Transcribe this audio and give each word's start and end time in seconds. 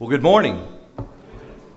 Well, 0.00 0.10
good 0.10 0.24
morning. 0.24 0.66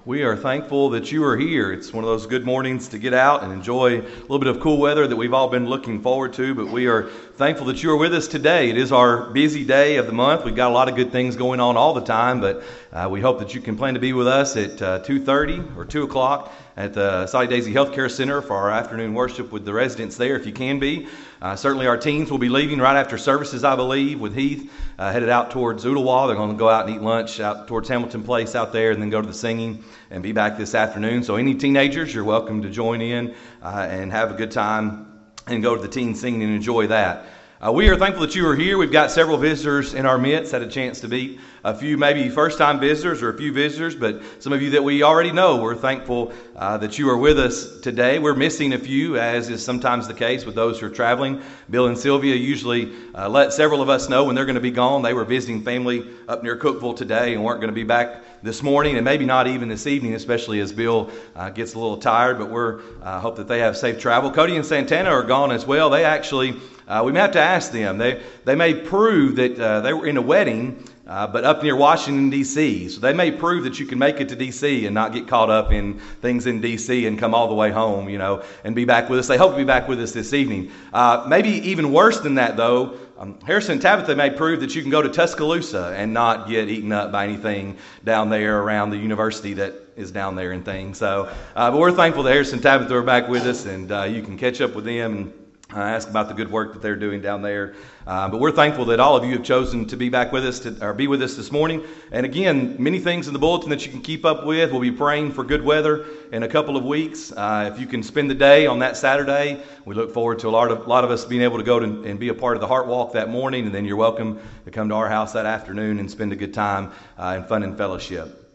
We 0.04 0.24
are 0.24 0.36
thankful 0.36 0.90
that 0.90 1.12
you 1.12 1.24
are 1.24 1.38
here. 1.38 1.72
It's 1.72 1.94
one 1.94 2.04
of 2.04 2.10
those 2.10 2.26
good 2.26 2.48
mornings 2.48 2.88
to 2.88 2.98
get 2.98 3.14
out 3.14 3.44
and 3.44 3.54
enjoy 3.54 4.00
a 4.00 4.02
little 4.02 4.40
bit 4.40 4.48
of 4.48 4.60
cool 4.60 4.80
weather 4.80 5.06
that 5.06 5.16
we've 5.16 5.36
all 5.36 5.50
been 5.50 5.68
looking 5.68 6.02
forward 6.02 6.34
to, 6.34 6.56
but 6.56 6.66
we 6.66 6.88
are 6.88 7.10
thankful 7.36 7.68
that 7.68 7.84
you 7.84 7.92
are 7.92 7.96
with 7.96 8.16
us 8.16 8.28
today. 8.28 8.72
It 8.72 8.78
is 8.80 8.92
our 8.92 9.30
busy 9.30 9.64
day 9.64 9.98
of 9.98 10.08
the 10.08 10.14
month. 10.14 10.46
We've 10.46 10.56
got 10.56 10.72
a 10.72 10.74
lot 10.74 10.90
of 10.90 10.96
good 10.96 11.12
things 11.12 11.36
going 11.36 11.60
on 11.60 11.78
all 11.78 11.94
the 11.94 12.02
time, 12.02 12.42
but 12.42 12.64
uh, 12.92 13.08
we 13.08 13.22
hope 13.22 13.38
that 13.38 13.54
you 13.54 13.62
can 13.62 13.78
plan 13.78 13.94
to 13.94 14.00
be 14.00 14.14
with 14.14 14.28
us 14.28 14.58
at 14.58 14.82
uh, 14.82 15.00
2.30 15.02 15.78
or 15.78 15.86
2 15.86 16.02
o'clock 16.02 16.52
at 16.78 16.94
the 16.94 17.26
Soddy 17.26 17.48
Daisy 17.48 17.74
Healthcare 17.74 18.10
Center 18.10 18.40
for 18.40 18.56
our 18.56 18.70
afternoon 18.70 19.16
worship 19.16 19.52
with 19.52 19.66
the 19.66 19.74
residents 19.74 20.16
there, 20.16 20.36
if 20.36 20.46
you 20.46 20.54
can 20.54 20.78
be. 20.78 21.08
Uh, 21.42 21.56
certainly, 21.56 21.88
our 21.88 21.98
teens 21.98 22.30
will 22.30 22.38
be 22.38 22.50
leaving 22.50 22.78
right 22.78 22.96
after 22.96 23.18
services, 23.18 23.64
I 23.64 23.76
believe, 23.76 24.20
with 24.20 24.36
Heath 24.36 24.72
uh, 25.00 25.12
headed 25.12 25.30
out 25.30 25.50
towards 25.50 25.84
Ooltewah. 25.86 26.28
They're 26.28 26.36
going 26.36 26.52
to 26.52 26.56
go 26.58 26.70
out 26.70 26.86
and 26.86 26.96
eat 26.96 27.02
lunch 27.02 27.40
out 27.40 27.68
towards 27.68 27.90
Hamilton 27.90 28.24
Place 28.24 28.54
out 28.54 28.72
there, 28.72 28.92
and 28.92 29.02
then 29.02 29.10
go 29.10 29.20
to 29.20 29.28
the 29.28 29.34
singing 29.34 29.84
and 30.12 30.22
be 30.22 30.34
back 30.34 30.56
this 30.56 30.76
afternoon. 30.76 31.24
So, 31.24 31.36
any 31.36 31.56
teenagers, 31.56 32.14
you're 32.14 32.24
welcome 32.24 32.62
to 32.62 32.70
join 32.70 33.02
in 33.02 33.34
uh, 33.64 33.88
and 33.90 34.12
have 34.12 34.30
a 34.30 34.36
good 34.36 34.52
time 34.52 35.08
and 35.48 35.64
go 35.64 35.76
to 35.76 35.82
the 35.82 35.88
teen 35.88 36.14
singing 36.14 36.44
and 36.44 36.54
enjoy 36.54 36.88
that. 36.88 37.26
Uh, 37.60 37.72
we 37.72 37.90
are 37.90 37.98
thankful 37.98 38.24
that 38.24 38.36
you 38.36 38.48
are 38.48 38.56
here. 38.56 38.78
We've 38.78 38.92
got 38.92 39.10
several 39.10 39.36
visitors 39.36 39.96
in 39.96 40.06
our 40.06 40.20
midst. 40.20 40.52
Had 40.52 40.62
a 40.62 40.68
chance 40.68 41.02
to 41.02 41.08
meet 41.08 41.40
a 41.64 41.74
few 41.74 41.98
maybe 41.98 42.30
first 42.30 42.60
time 42.60 42.80
visitors 42.80 43.24
or 43.24 43.32
a 43.32 43.34
few 43.36 43.52
visitors, 43.52 43.96
but 43.96 44.22
some 44.38 44.54
of 44.54 44.62
you 44.62 44.70
that 44.70 44.84
we 44.84 45.02
already 45.02 45.32
know. 45.32 45.58
We're 45.58 45.74
thankful 45.74 46.34
uh, 46.56 46.78
that 46.78 47.00
you 47.00 47.10
are 47.10 47.18
with 47.18 47.40
us 47.40 47.80
today. 47.80 48.20
We're 48.20 48.36
missing 48.36 48.74
a 48.74 48.78
few, 48.78 49.18
as 49.18 49.50
is 49.50 49.66
sometimes 49.66 50.08
the 50.08 50.14
case 50.14 50.46
with 50.46 50.54
those 50.54 50.80
who 50.80 50.86
are 50.86 50.92
traveling. 50.92 51.42
Bill 51.68 51.88
and 51.88 51.98
Sylvia 51.98 52.36
usually 52.36 52.94
uh, 53.16 53.28
let 53.28 53.52
several 53.54 53.82
of 53.82 53.90
us 53.90 54.08
know 54.08 54.26
when 54.26 54.36
they're 54.36 54.46
going 54.46 54.54
to 54.54 54.62
be 54.62 54.70
gone. 54.70 55.02
They 55.02 55.16
were 55.16 55.26
visiting 55.26 55.64
family 55.64 56.08
up 56.28 56.44
near 56.44 56.58
Cookeville 56.58 56.96
today 56.96 57.34
and 57.34 57.44
weren't 57.44 57.60
going 57.60 57.74
to 57.74 57.76
be 57.76 57.84
back 57.84 58.22
this 58.44 58.62
morning 58.62 58.98
and 58.98 59.04
maybe 59.04 59.26
not 59.26 59.48
even 59.48 59.68
this 59.68 59.88
evening, 59.88 60.14
especially 60.14 60.60
as 60.60 60.72
Bill 60.72 61.10
uh, 61.36 61.50
gets 61.50 61.74
a 61.74 61.80
little 61.80 61.98
tired. 61.98 62.38
But 62.38 62.52
we're 62.52 62.82
uh, 63.02 63.20
hope 63.20 63.36
that 63.38 63.48
they 63.48 63.62
have 63.62 63.76
safe 63.76 64.00
travel. 64.00 64.30
Cody 64.30 64.56
and 64.56 64.66
Santana 64.66 65.10
are 65.10 65.24
gone 65.24 65.50
as 65.50 65.66
well. 65.66 65.90
They 65.90 66.06
actually 66.06 66.56
uh, 66.88 67.04
we 67.06 67.12
may 67.12 67.20
have 67.20 67.32
to 67.32 67.42
ask 67.42 67.72
them. 67.72 67.98
They, 67.98 68.22
they 68.46 68.56
may 68.56 68.74
prove 68.74 69.36
that 69.36 69.60
uh, 69.60 69.82
they 69.82 69.94
were 69.94 70.08
in 70.08 70.16
a 70.16 70.22
wedding, 70.22 70.88
uh, 71.06 71.28
but 71.28 71.44
up 71.44 71.62
near 71.62 71.76
Washington, 71.76 72.30
D.C. 72.30 72.90
So 72.90 73.02
they 73.02 73.14
may 73.14 73.32
prove 73.32 73.66
that 73.66 73.80
you 73.80 73.86
can 73.86 74.00
make 74.00 74.22
it 74.22 74.30
to 74.30 74.36
D.C. 74.36 74.86
and 74.86 74.94
not 74.94 75.12
get 75.12 75.28
caught 75.28 75.50
up 75.50 75.72
in 75.72 76.00
things 76.22 76.48
in 76.48 76.62
D.C. 76.62 77.06
and 77.06 77.20
come 77.20 77.34
all 77.34 77.50
the 77.50 77.54
way 77.54 77.72
home, 77.72 78.08
you 78.08 78.18
know, 78.18 78.44
and 78.64 78.74
be 78.74 78.86
back 78.86 79.10
with 79.10 79.20
us. 79.20 79.28
They 79.28 79.38
hope 79.38 79.52
to 79.52 79.58
be 79.58 79.66
back 79.66 79.88
with 79.88 80.00
us 80.00 80.14
this 80.14 80.34
evening. 80.34 80.72
Uh, 80.94 81.26
maybe 81.28 81.50
even 81.50 81.92
worse 81.92 82.22
than 82.22 82.36
that, 82.36 82.56
though, 82.56 82.98
um, 83.18 83.40
Harrison 83.42 83.74
and 83.74 83.82
Tabitha 83.82 84.16
may 84.16 84.30
prove 84.30 84.60
that 84.62 84.76
you 84.76 84.82
can 84.82 84.92
go 84.92 85.02
to 85.02 85.10
Tuscaloosa 85.10 85.94
and 85.98 86.14
not 86.14 86.48
get 86.48 86.70
eaten 86.70 86.92
up 86.92 87.12
by 87.12 87.26
anything 87.26 87.78
down 88.04 88.30
there 88.30 88.62
around 88.62 88.92
the 88.92 88.98
university 88.98 89.54
that 89.56 89.74
is 89.96 90.12
down 90.12 90.36
there 90.36 90.52
and 90.52 90.64
things. 90.64 91.00
So, 91.00 91.34
uh, 91.56 91.72
but 91.72 91.80
we're 91.80 91.92
thankful 91.92 92.24
that 92.24 92.32
Harrison 92.32 92.56
and 92.56 92.64
Tabitha 92.64 92.96
are 92.96 93.02
back 93.02 93.28
with 93.28 93.44
us, 93.44 93.66
and 93.66 93.92
uh, 93.92 94.04
you 94.04 94.22
can 94.22 94.38
catch 94.38 94.62
up 94.62 94.76
with 94.76 94.86
them. 94.86 95.18
And, 95.18 95.47
I 95.74 95.92
ask 95.92 96.08
about 96.08 96.30
the 96.30 96.34
good 96.34 96.50
work 96.50 96.72
that 96.74 96.82
they're 96.82 96.96
doing 96.96 97.20
down 97.22 97.42
there. 97.42 97.76
Uh, 98.06 98.30
but 98.30 98.40
we're 98.40 98.54
thankful 98.54 98.86
that 98.86 99.02
all 99.02 99.18
of 99.18 99.26
you 99.26 99.32
have 99.32 99.44
chosen 99.44 99.86
to 99.88 99.98
be 99.98 100.08
back 100.08 100.32
with 100.32 100.46
us, 100.46 100.60
to, 100.60 100.78
or 100.82 100.94
be 100.94 101.08
with 101.08 101.22
us 101.22 101.36
this 101.36 101.52
morning. 101.52 101.84
And 102.10 102.26
again, 102.26 102.78
many 102.80 103.00
things 103.00 103.28
in 103.28 103.34
the 103.34 103.40
bulletin 103.40 103.70
that 103.72 103.86
you 103.86 103.92
can 103.92 104.02
keep 104.02 104.24
up 104.24 104.46
with. 104.46 104.72
We'll 104.72 104.80
be 104.80 104.94
praying 104.94 105.34
for 105.34 105.44
good 105.44 105.62
weather 105.62 106.06
in 106.32 106.44
a 106.44 106.48
couple 106.48 106.78
of 106.78 106.86
weeks. 106.86 107.34
Uh, 107.34 107.70
if 107.74 107.82
you 107.82 107.86
can 107.86 108.02
spend 108.02 108.32
the 108.32 108.36
day 108.36 108.66
on 108.66 108.80
that 108.80 108.96
Saturday, 108.96 109.62
we 109.84 109.94
look 109.94 110.14
forward 110.14 110.40
to 110.40 110.48
a 110.48 110.50
lot 110.50 110.72
of, 110.72 110.86
a 110.86 110.90
lot 110.90 111.04
of 111.04 111.12
us 111.12 111.26
being 111.26 111.42
able 111.42 111.58
to 111.58 111.66
go 111.66 111.80
to, 111.80 111.86
and 111.86 112.18
be 112.18 112.30
a 112.30 112.34
part 112.34 112.56
of 112.56 112.62
the 112.62 112.68
Heart 112.68 112.88
Walk 112.88 113.12
that 113.12 113.30
morning. 113.30 113.66
And 113.66 113.76
then 113.76 113.84
you're 113.84 113.98
welcome 113.98 114.40
to 114.64 114.72
come 114.72 114.88
to 114.88 114.96
our 114.96 115.10
house 115.10 115.34
that 115.34 115.46
afternoon 115.46 116.00
and 116.00 116.10
spend 116.10 116.32
a 116.32 116.38
good 116.38 116.54
time 116.54 116.94
uh, 117.20 117.34
and 117.36 117.46
fun 117.46 117.64
and 117.64 117.78
fellowship. 117.78 118.46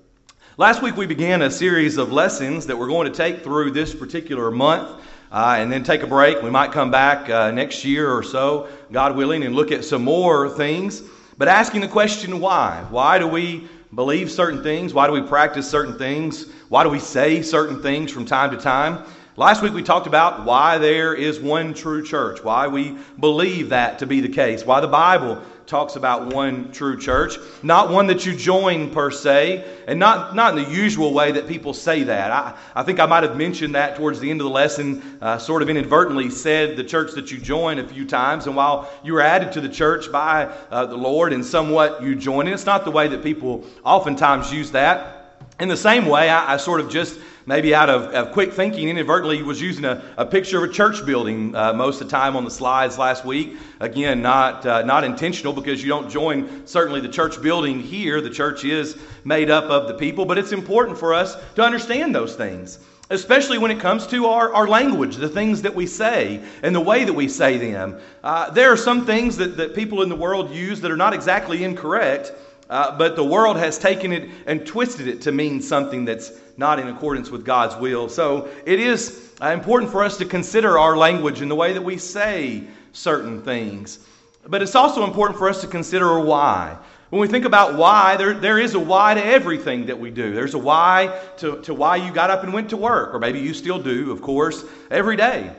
Last 0.56 0.82
week, 0.82 0.96
we 0.96 1.06
began 1.06 1.42
a 1.42 1.50
series 1.50 1.98
of 1.98 2.10
lessons 2.10 2.66
that 2.66 2.78
we're 2.78 2.88
going 2.88 3.10
to 3.10 3.16
take 3.16 3.42
through 3.42 3.72
this 3.72 3.94
particular 3.94 4.50
month 4.50 5.02
uh, 5.32 5.56
and 5.58 5.72
then 5.72 5.82
take 5.82 6.02
a 6.02 6.06
break. 6.06 6.42
We 6.42 6.50
might 6.50 6.72
come 6.72 6.90
back 6.90 7.28
uh, 7.30 7.50
next 7.50 7.84
year 7.84 8.12
or 8.12 8.22
so, 8.22 8.68
God 8.92 9.16
willing, 9.16 9.42
and 9.42 9.54
look 9.54 9.72
at 9.72 9.84
some 9.84 10.04
more 10.04 10.50
things. 10.50 11.02
But 11.38 11.48
asking 11.48 11.80
the 11.80 11.88
question 11.88 12.38
why? 12.38 12.84
Why 12.90 13.18
do 13.18 13.26
we 13.26 13.66
believe 13.94 14.30
certain 14.30 14.62
things? 14.62 14.92
Why 14.92 15.06
do 15.06 15.12
we 15.14 15.22
practice 15.22 15.68
certain 15.68 15.96
things? 15.96 16.46
Why 16.68 16.84
do 16.84 16.90
we 16.90 16.98
say 16.98 17.40
certain 17.40 17.80
things 17.82 18.12
from 18.12 18.26
time 18.26 18.50
to 18.50 18.58
time? 18.58 19.04
Last 19.34 19.62
week 19.62 19.72
we 19.72 19.82
talked 19.82 20.06
about 20.06 20.44
why 20.44 20.76
there 20.76 21.14
is 21.14 21.40
one 21.40 21.72
true 21.72 22.04
church, 22.04 22.44
why 22.44 22.68
we 22.68 22.98
believe 23.18 23.70
that 23.70 24.00
to 24.00 24.06
be 24.06 24.20
the 24.20 24.28
case, 24.28 24.66
why 24.66 24.80
the 24.80 24.88
Bible 24.88 25.40
talks 25.64 25.96
about 25.96 26.34
one 26.34 26.70
true 26.70 26.98
church, 26.98 27.38
not 27.62 27.88
one 27.88 28.08
that 28.08 28.26
you 28.26 28.36
join 28.36 28.90
per 28.90 29.10
se, 29.10 29.64
and 29.88 29.98
not, 29.98 30.34
not 30.34 30.58
in 30.58 30.62
the 30.62 30.70
usual 30.70 31.14
way 31.14 31.32
that 31.32 31.48
people 31.48 31.72
say 31.72 32.02
that. 32.02 32.30
I, 32.30 32.54
I 32.74 32.82
think 32.82 33.00
I 33.00 33.06
might 33.06 33.22
have 33.22 33.38
mentioned 33.38 33.74
that 33.74 33.96
towards 33.96 34.20
the 34.20 34.30
end 34.30 34.42
of 34.42 34.44
the 34.44 34.50
lesson, 34.50 35.18
uh, 35.22 35.38
sort 35.38 35.62
of 35.62 35.70
inadvertently 35.70 36.28
said 36.28 36.76
the 36.76 36.84
church 36.84 37.12
that 37.12 37.30
you 37.30 37.38
join 37.38 37.78
a 37.78 37.88
few 37.88 38.04
times, 38.04 38.46
and 38.46 38.54
while 38.54 38.90
you 39.02 39.14
were 39.14 39.22
added 39.22 39.50
to 39.52 39.62
the 39.62 39.68
church 39.70 40.12
by 40.12 40.44
uh, 40.70 40.84
the 40.84 40.96
Lord 40.96 41.32
and 41.32 41.42
somewhat 41.42 42.02
you 42.02 42.14
join 42.14 42.48
it, 42.48 42.52
it's 42.52 42.66
not 42.66 42.84
the 42.84 42.90
way 42.90 43.08
that 43.08 43.22
people 43.22 43.64
oftentimes 43.82 44.52
use 44.52 44.72
that. 44.72 45.38
In 45.58 45.70
the 45.70 45.76
same 45.76 46.04
way, 46.04 46.28
I, 46.28 46.54
I 46.54 46.56
sort 46.58 46.80
of 46.80 46.90
just 46.90 47.18
maybe 47.46 47.74
out 47.74 47.90
of, 47.90 48.02
of, 48.14 48.32
quick 48.32 48.52
thinking, 48.52 48.88
inadvertently 48.88 49.42
was 49.42 49.60
using 49.60 49.84
a, 49.84 50.02
a 50.16 50.26
picture 50.26 50.62
of 50.62 50.70
a 50.70 50.72
church 50.72 51.04
building 51.04 51.54
uh, 51.54 51.72
most 51.72 52.00
of 52.00 52.08
the 52.08 52.10
time 52.10 52.36
on 52.36 52.44
the 52.44 52.50
slides 52.50 52.98
last 52.98 53.24
week. 53.24 53.56
Again, 53.80 54.22
not, 54.22 54.64
uh, 54.64 54.82
not 54.82 55.04
intentional 55.04 55.52
because 55.52 55.82
you 55.82 55.88
don't 55.88 56.10
join 56.10 56.66
certainly 56.66 57.00
the 57.00 57.08
church 57.08 57.40
building 57.42 57.80
here. 57.80 58.20
The 58.20 58.30
church 58.30 58.64
is 58.64 58.96
made 59.24 59.50
up 59.50 59.64
of 59.64 59.88
the 59.88 59.94
people, 59.94 60.24
but 60.24 60.38
it's 60.38 60.52
important 60.52 60.98
for 60.98 61.14
us 61.14 61.36
to 61.56 61.62
understand 61.62 62.14
those 62.14 62.34
things. 62.34 62.78
Especially 63.10 63.58
when 63.58 63.70
it 63.70 63.78
comes 63.78 64.06
to 64.06 64.26
our, 64.26 64.54
our 64.54 64.66
language, 64.66 65.16
the 65.16 65.28
things 65.28 65.62
that 65.62 65.74
we 65.74 65.86
say, 65.86 66.42
and 66.62 66.74
the 66.74 66.80
way 66.80 67.04
that 67.04 67.12
we 67.12 67.28
say 67.28 67.58
them. 67.58 68.00
Uh, 68.24 68.48
there 68.50 68.72
are 68.72 68.76
some 68.76 69.04
things 69.04 69.36
that, 69.36 69.58
that 69.58 69.74
people 69.74 70.02
in 70.02 70.08
the 70.08 70.16
world 70.16 70.50
use 70.50 70.80
that 70.80 70.90
are 70.90 70.96
not 70.96 71.12
exactly 71.12 71.62
incorrect, 71.62 72.32
uh, 72.70 72.96
but 72.96 73.16
the 73.16 73.24
world 73.24 73.58
has 73.58 73.78
taken 73.78 74.12
it 74.12 74.30
and 74.46 74.66
twisted 74.66 75.06
it 75.06 75.20
to 75.20 75.30
mean 75.30 75.60
something 75.60 76.06
that's 76.06 76.30
not 76.56 76.78
in 76.78 76.88
accordance 76.88 77.30
with 77.30 77.44
God's 77.44 77.76
will. 77.76 78.08
So 78.08 78.48
it 78.66 78.80
is 78.80 79.30
uh, 79.40 79.48
important 79.48 79.90
for 79.90 80.04
us 80.04 80.16
to 80.18 80.24
consider 80.24 80.78
our 80.78 80.96
language 80.96 81.40
and 81.40 81.50
the 81.50 81.54
way 81.54 81.72
that 81.72 81.82
we 81.82 81.98
say 81.98 82.64
certain 82.92 83.42
things. 83.42 83.98
But 84.46 84.62
it's 84.62 84.74
also 84.74 85.04
important 85.04 85.38
for 85.38 85.48
us 85.48 85.60
to 85.60 85.66
consider 85.66 86.18
why. 86.20 86.76
When 87.10 87.20
we 87.20 87.28
think 87.28 87.44
about 87.44 87.76
why, 87.76 88.16
there, 88.16 88.32
there 88.32 88.58
is 88.58 88.74
a 88.74 88.80
why 88.80 89.14
to 89.14 89.24
everything 89.24 89.86
that 89.86 89.98
we 89.98 90.10
do. 90.10 90.32
There's 90.34 90.54
a 90.54 90.58
why 90.58 91.20
to, 91.38 91.60
to 91.62 91.74
why 91.74 91.96
you 91.96 92.10
got 92.10 92.30
up 92.30 92.42
and 92.42 92.52
went 92.52 92.70
to 92.70 92.76
work, 92.76 93.14
or 93.14 93.18
maybe 93.18 93.38
you 93.38 93.52
still 93.52 93.78
do, 93.78 94.10
of 94.10 94.22
course, 94.22 94.64
every 94.90 95.16
day, 95.16 95.52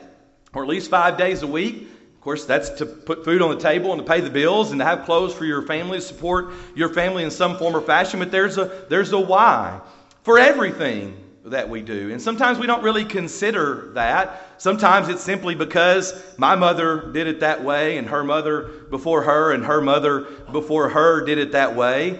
or 0.52 0.64
at 0.64 0.68
least 0.68 0.90
five 0.90 1.16
days 1.16 1.42
a 1.42 1.46
week. 1.46 1.88
Of 2.14 2.20
course, 2.20 2.44
that's 2.44 2.70
to 2.70 2.86
put 2.86 3.24
food 3.24 3.40
on 3.40 3.50
the 3.54 3.60
table 3.60 3.92
and 3.92 4.00
to 4.00 4.06
pay 4.06 4.20
the 4.20 4.30
bills 4.30 4.72
and 4.72 4.80
to 4.80 4.84
have 4.84 5.04
clothes 5.04 5.32
for 5.32 5.44
your 5.44 5.62
family, 5.62 5.98
to 5.98 6.02
support 6.02 6.54
your 6.74 6.88
family 6.88 7.22
in 7.22 7.30
some 7.30 7.56
form 7.56 7.76
or 7.76 7.80
fashion. 7.80 8.18
But 8.18 8.30
there's 8.32 8.58
a, 8.58 8.86
there's 8.88 9.12
a 9.12 9.20
why 9.20 9.80
for 10.24 10.38
everything 10.38 11.16
that 11.44 11.68
we 11.68 11.82
do. 11.82 12.10
And 12.10 12.20
sometimes 12.20 12.58
we 12.58 12.66
don't 12.66 12.82
really 12.82 13.04
consider 13.04 13.90
that. 13.92 14.54
Sometimes 14.56 15.08
it's 15.08 15.22
simply 15.22 15.54
because 15.54 16.24
my 16.38 16.56
mother 16.56 17.12
did 17.12 17.26
it 17.26 17.40
that 17.40 17.62
way, 17.62 17.98
and 17.98 18.08
her 18.08 18.24
mother 18.24 18.62
before 18.90 19.22
her, 19.22 19.52
and 19.52 19.64
her 19.64 19.82
mother 19.82 20.22
before 20.50 20.88
her 20.88 21.24
did 21.24 21.38
it 21.38 21.52
that 21.52 21.76
way. 21.76 22.18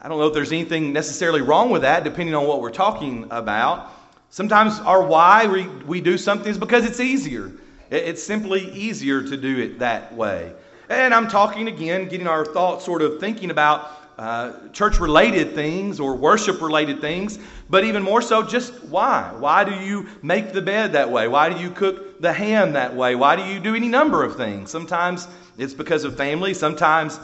I 0.00 0.08
don't 0.08 0.18
know 0.18 0.28
if 0.28 0.34
there's 0.34 0.52
anything 0.52 0.92
necessarily 0.92 1.42
wrong 1.42 1.70
with 1.70 1.82
that, 1.82 2.02
depending 2.04 2.34
on 2.34 2.46
what 2.46 2.60
we're 2.60 2.70
talking 2.70 3.26
about. 3.30 3.92
Sometimes 4.30 4.78
our 4.80 5.02
why 5.02 5.46
we, 5.46 5.66
we 5.66 6.00
do 6.00 6.16
something 6.16 6.48
is 6.48 6.58
because 6.58 6.84
it's 6.84 7.00
easier. 7.00 7.52
It's 7.90 8.22
simply 8.22 8.72
easier 8.72 9.22
to 9.22 9.36
do 9.36 9.58
it 9.58 9.80
that 9.80 10.14
way. 10.14 10.52
And 10.88 11.12
I'm 11.12 11.28
talking 11.28 11.68
again, 11.68 12.08
getting 12.08 12.26
our 12.26 12.44
thoughts 12.44 12.84
sort 12.84 13.02
of 13.02 13.20
thinking 13.20 13.50
about 13.50 14.01
uh, 14.18 14.68
church 14.72 15.00
related 15.00 15.54
things 15.54 16.00
or 16.00 16.14
worship 16.14 16.60
related 16.60 17.00
things, 17.00 17.38
but 17.70 17.84
even 17.84 18.02
more 18.02 18.22
so, 18.22 18.42
just 18.42 18.72
why? 18.84 19.32
Why 19.38 19.64
do 19.64 19.74
you 19.74 20.08
make 20.22 20.52
the 20.52 20.62
bed 20.62 20.92
that 20.92 21.10
way? 21.10 21.28
Why 21.28 21.52
do 21.52 21.60
you 21.60 21.70
cook 21.70 22.20
the 22.20 22.32
ham 22.32 22.72
that 22.74 22.94
way? 22.94 23.14
Why 23.14 23.36
do 23.36 23.44
you 23.44 23.58
do 23.60 23.74
any 23.74 23.88
number 23.88 24.22
of 24.22 24.36
things? 24.36 24.70
Sometimes 24.70 25.26
it's 25.58 25.74
because 25.74 26.04
of 26.04 26.16
family, 26.16 26.54
sometimes 26.54 27.18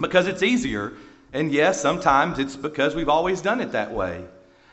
because 0.00 0.26
it's 0.26 0.42
easier, 0.42 0.92
and 1.32 1.52
yes, 1.52 1.80
sometimes 1.80 2.38
it's 2.38 2.56
because 2.56 2.94
we've 2.94 3.08
always 3.08 3.40
done 3.40 3.60
it 3.60 3.72
that 3.72 3.92
way. 3.92 4.24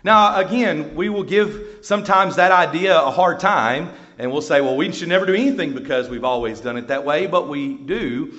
Now, 0.03 0.39
again, 0.39 0.95
we 0.95 1.09
will 1.09 1.23
give 1.23 1.79
sometimes 1.81 2.37
that 2.37 2.51
idea 2.51 2.99
a 2.99 3.11
hard 3.11 3.39
time, 3.39 3.93
and 4.17 4.31
we'll 4.31 4.41
say, 4.41 4.61
well, 4.61 4.75
we 4.75 4.91
should 4.91 5.09
never 5.09 5.25
do 5.25 5.33
anything 5.33 5.73
because 5.73 6.09
we've 6.09 6.23
always 6.23 6.59
done 6.59 6.77
it 6.77 6.87
that 6.87 7.05
way, 7.05 7.27
but 7.27 7.47
we 7.47 7.75
do. 7.75 8.33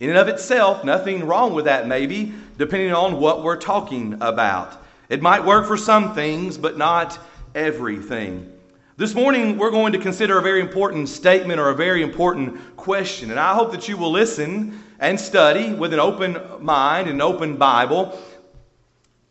In 0.00 0.10
and 0.10 0.18
of 0.18 0.28
itself, 0.28 0.84
nothing 0.84 1.26
wrong 1.26 1.54
with 1.54 1.66
that, 1.66 1.86
maybe, 1.86 2.34
depending 2.56 2.92
on 2.92 3.20
what 3.20 3.42
we're 3.42 3.56
talking 3.56 4.14
about. 4.20 4.82
It 5.08 5.22
might 5.22 5.44
work 5.44 5.66
for 5.66 5.76
some 5.76 6.14
things, 6.14 6.56
but 6.56 6.78
not 6.78 7.18
everything. 7.54 8.50
This 8.96 9.14
morning, 9.14 9.58
we're 9.58 9.70
going 9.70 9.92
to 9.92 9.98
consider 9.98 10.38
a 10.38 10.42
very 10.42 10.60
important 10.60 11.08
statement 11.08 11.58
or 11.58 11.70
a 11.70 11.74
very 11.74 12.02
important 12.02 12.76
question. 12.76 13.30
And 13.30 13.40
I 13.40 13.54
hope 13.54 13.72
that 13.72 13.88
you 13.88 13.96
will 13.96 14.12
listen 14.12 14.80
and 15.00 15.18
study 15.18 15.72
with 15.72 15.92
an 15.92 15.98
open 15.98 16.38
mind 16.60 17.08
and 17.08 17.16
an 17.16 17.22
open 17.22 17.56
Bible. 17.56 18.18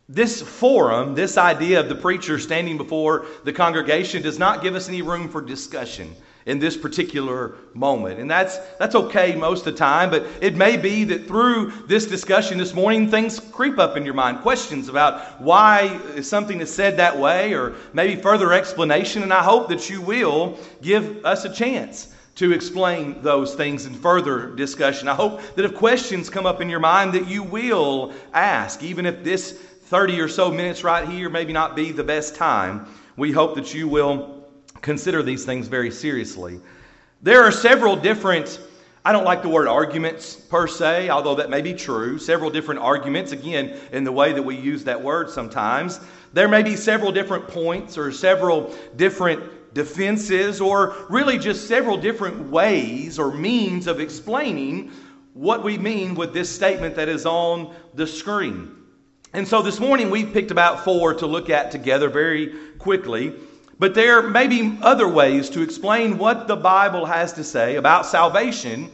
this 0.06 0.42
forum, 0.42 1.14
this 1.14 1.38
idea 1.38 1.80
of 1.80 1.88
the 1.88 1.94
preacher 1.94 2.38
standing 2.38 2.76
before 2.76 3.24
the 3.44 3.52
congregation, 3.52 4.22
does 4.22 4.38
not 4.38 4.62
give 4.62 4.74
us 4.74 4.88
any 4.88 5.00
room 5.00 5.30
for 5.30 5.40
discussion 5.40 6.14
in 6.46 6.58
this 6.58 6.76
particular 6.76 7.54
moment. 7.72 8.20
And 8.20 8.30
that's, 8.30 8.58
that's 8.78 8.94
okay 8.94 9.34
most 9.34 9.66
of 9.66 9.72
the 9.72 9.78
time, 9.78 10.10
but 10.10 10.26
it 10.40 10.56
may 10.56 10.76
be 10.76 11.04
that 11.04 11.26
through 11.26 11.72
this 11.86 12.06
discussion 12.06 12.58
this 12.58 12.74
morning, 12.74 13.10
things 13.10 13.40
creep 13.40 13.78
up 13.78 13.96
in 13.96 14.04
your 14.04 14.14
mind. 14.14 14.40
Questions 14.40 14.88
about 14.88 15.40
why 15.40 15.98
something 16.20 16.60
is 16.60 16.72
said 16.72 16.96
that 16.98 17.18
way, 17.18 17.54
or 17.54 17.74
maybe 17.92 18.20
further 18.20 18.52
explanation. 18.52 19.22
And 19.22 19.32
I 19.32 19.42
hope 19.42 19.68
that 19.68 19.88
you 19.88 20.02
will 20.02 20.58
give 20.82 21.24
us 21.24 21.44
a 21.44 21.52
chance 21.52 22.08
to 22.36 22.52
explain 22.52 23.22
those 23.22 23.54
things 23.54 23.86
in 23.86 23.94
further 23.94 24.50
discussion. 24.54 25.08
I 25.08 25.14
hope 25.14 25.40
that 25.54 25.64
if 25.64 25.74
questions 25.74 26.28
come 26.28 26.46
up 26.46 26.60
in 26.60 26.68
your 26.68 26.80
mind, 26.80 27.14
that 27.14 27.28
you 27.28 27.42
will 27.42 28.12
ask, 28.32 28.82
even 28.82 29.06
if 29.06 29.22
this 29.22 29.52
30 29.84 30.20
or 30.20 30.28
so 30.28 30.50
minutes 30.50 30.82
right 30.82 31.08
here 31.08 31.28
maybe 31.30 31.52
not 31.52 31.76
be 31.76 31.92
the 31.92 32.02
best 32.02 32.34
time. 32.34 32.86
We 33.16 33.30
hope 33.30 33.54
that 33.54 33.72
you 33.72 33.86
will 33.86 34.43
consider 34.84 35.22
these 35.22 35.46
things 35.46 35.66
very 35.66 35.90
seriously. 35.90 36.60
There 37.22 37.42
are 37.42 37.50
several 37.50 37.96
different, 37.96 38.60
I 39.02 39.12
don't 39.12 39.24
like 39.24 39.40
the 39.40 39.48
word 39.48 39.66
arguments 39.66 40.36
per 40.36 40.66
se, 40.66 41.08
although 41.08 41.34
that 41.36 41.48
may 41.48 41.62
be 41.62 41.72
true. 41.72 42.18
Several 42.18 42.50
different 42.50 42.82
arguments, 42.82 43.32
again, 43.32 43.80
in 43.92 44.04
the 44.04 44.12
way 44.12 44.34
that 44.34 44.42
we 44.42 44.56
use 44.56 44.84
that 44.84 45.02
word 45.02 45.30
sometimes. 45.30 46.00
There 46.34 46.48
may 46.48 46.62
be 46.62 46.76
several 46.76 47.12
different 47.12 47.48
points 47.48 47.96
or 47.96 48.12
several 48.12 48.76
different 48.96 49.72
defenses, 49.72 50.60
or 50.60 50.94
really 51.08 51.38
just 51.38 51.66
several 51.66 51.96
different 51.96 52.50
ways 52.50 53.18
or 53.18 53.32
means 53.32 53.86
of 53.86 54.00
explaining 54.00 54.92
what 55.32 55.64
we 55.64 55.78
mean 55.78 56.14
with 56.14 56.34
this 56.34 56.54
statement 56.54 56.94
that 56.94 57.08
is 57.08 57.24
on 57.24 57.74
the 57.94 58.06
screen. 58.06 58.70
And 59.32 59.48
so 59.48 59.62
this 59.62 59.80
morning 59.80 60.10
we 60.10 60.24
picked 60.24 60.50
about 60.52 60.84
four 60.84 61.14
to 61.14 61.26
look 61.26 61.50
at 61.50 61.72
together 61.72 62.08
very 62.08 62.54
quickly. 62.78 63.34
But 63.78 63.94
there 63.94 64.22
may 64.22 64.46
be 64.46 64.78
other 64.82 65.08
ways 65.08 65.50
to 65.50 65.62
explain 65.62 66.18
what 66.18 66.46
the 66.46 66.56
Bible 66.56 67.06
has 67.06 67.32
to 67.34 67.44
say 67.44 67.76
about 67.76 68.06
salvation 68.06 68.90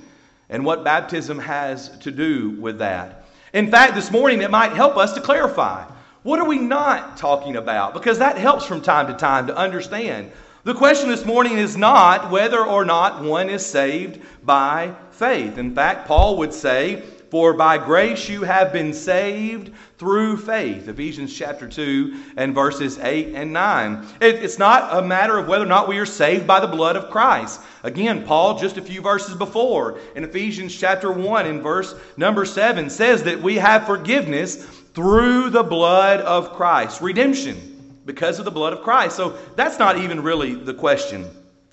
and 0.49 0.65
what 0.65 0.85
baptism 0.85 1.38
has 1.38 1.97
to 1.99 2.11
do 2.11 2.50
with 2.50 2.79
that. 2.79 3.25
In 3.53 3.71
fact, 3.71 3.94
this 3.94 4.11
morning 4.11 4.43
it 4.43 4.50
might 4.50 4.73
help 4.73 4.97
us 4.97 5.12
to 5.15 5.21
clarify 5.21 5.85
what 6.23 6.38
are 6.38 6.47
we 6.47 6.59
not 6.59 7.17
talking 7.17 7.56
about? 7.56 7.94
Because 7.94 8.19
that 8.19 8.37
helps 8.37 8.67
from 8.67 8.82
time 8.82 9.06
to 9.06 9.15
time 9.15 9.47
to 9.47 9.56
understand. 9.56 10.31
The 10.65 10.75
question 10.75 11.09
this 11.09 11.25
morning 11.25 11.56
is 11.56 11.79
not 11.79 12.31
whether 12.31 12.62
or 12.62 12.85
not 12.85 13.23
one 13.23 13.49
is 13.49 13.65
saved 13.65 14.21
by 14.44 14.94
faith. 15.12 15.56
In 15.56 15.75
fact, 15.75 16.06
Paul 16.06 16.37
would 16.37 16.53
say, 16.53 17.03
For 17.31 17.55
by 17.55 17.79
grace 17.79 18.29
you 18.29 18.43
have 18.43 18.71
been 18.71 18.93
saved 18.93 19.73
through 20.00 20.38
faith. 20.38 20.88
Ephesians 20.88 21.37
chapter 21.37 21.69
2 21.69 22.32
and 22.38 22.55
verses 22.55 22.99
8 22.99 23.35
and 23.35 23.52
9. 23.52 24.06
It, 24.23 24.37
it's 24.37 24.58
not 24.58 24.97
a 24.97 25.06
matter 25.06 25.37
of 25.37 25.47
whether 25.47 25.64
or 25.64 25.69
not 25.69 25.88
we 25.88 25.99
are 25.99 26.06
saved 26.06 26.47
by 26.47 26.58
the 26.58 26.67
blood 26.67 26.97
of 26.97 27.11
Christ. 27.11 27.61
Again, 27.82 28.25
Paul, 28.25 28.58
just 28.58 28.79
a 28.79 28.82
few 28.82 29.02
verses 29.02 29.37
before, 29.37 30.00
in 30.17 30.25
Ephesians 30.25 30.75
chapter 30.75 31.12
1 31.12 31.47
in 31.47 31.61
verse 31.61 31.94
number 32.17 32.47
7, 32.47 32.88
says 32.88 33.25
that 33.25 33.43
we 33.43 33.56
have 33.56 33.85
forgiveness 33.85 34.64
through 34.94 35.50
the 35.50 35.62
blood 35.62 36.20
of 36.20 36.55
Christ. 36.55 37.03
Redemption 37.03 38.00
because 38.06 38.38
of 38.38 38.46
the 38.46 38.50
blood 38.50 38.73
of 38.73 38.81
Christ. 38.81 39.17
So 39.17 39.37
that's 39.55 39.79
not 39.79 39.99
even 39.99 40.23
really 40.23 40.55
the 40.55 40.73
question. 40.73 41.29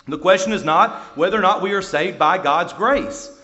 The 0.05 0.17
question 0.17 0.51
is 0.51 0.65
not 0.65 1.17
whether 1.17 1.37
or 1.37 1.41
not 1.41 1.61
we 1.61 1.71
are 1.71 1.81
saved 1.81 2.19
by 2.19 2.39
God's 2.39 2.73
grace. 2.73 3.36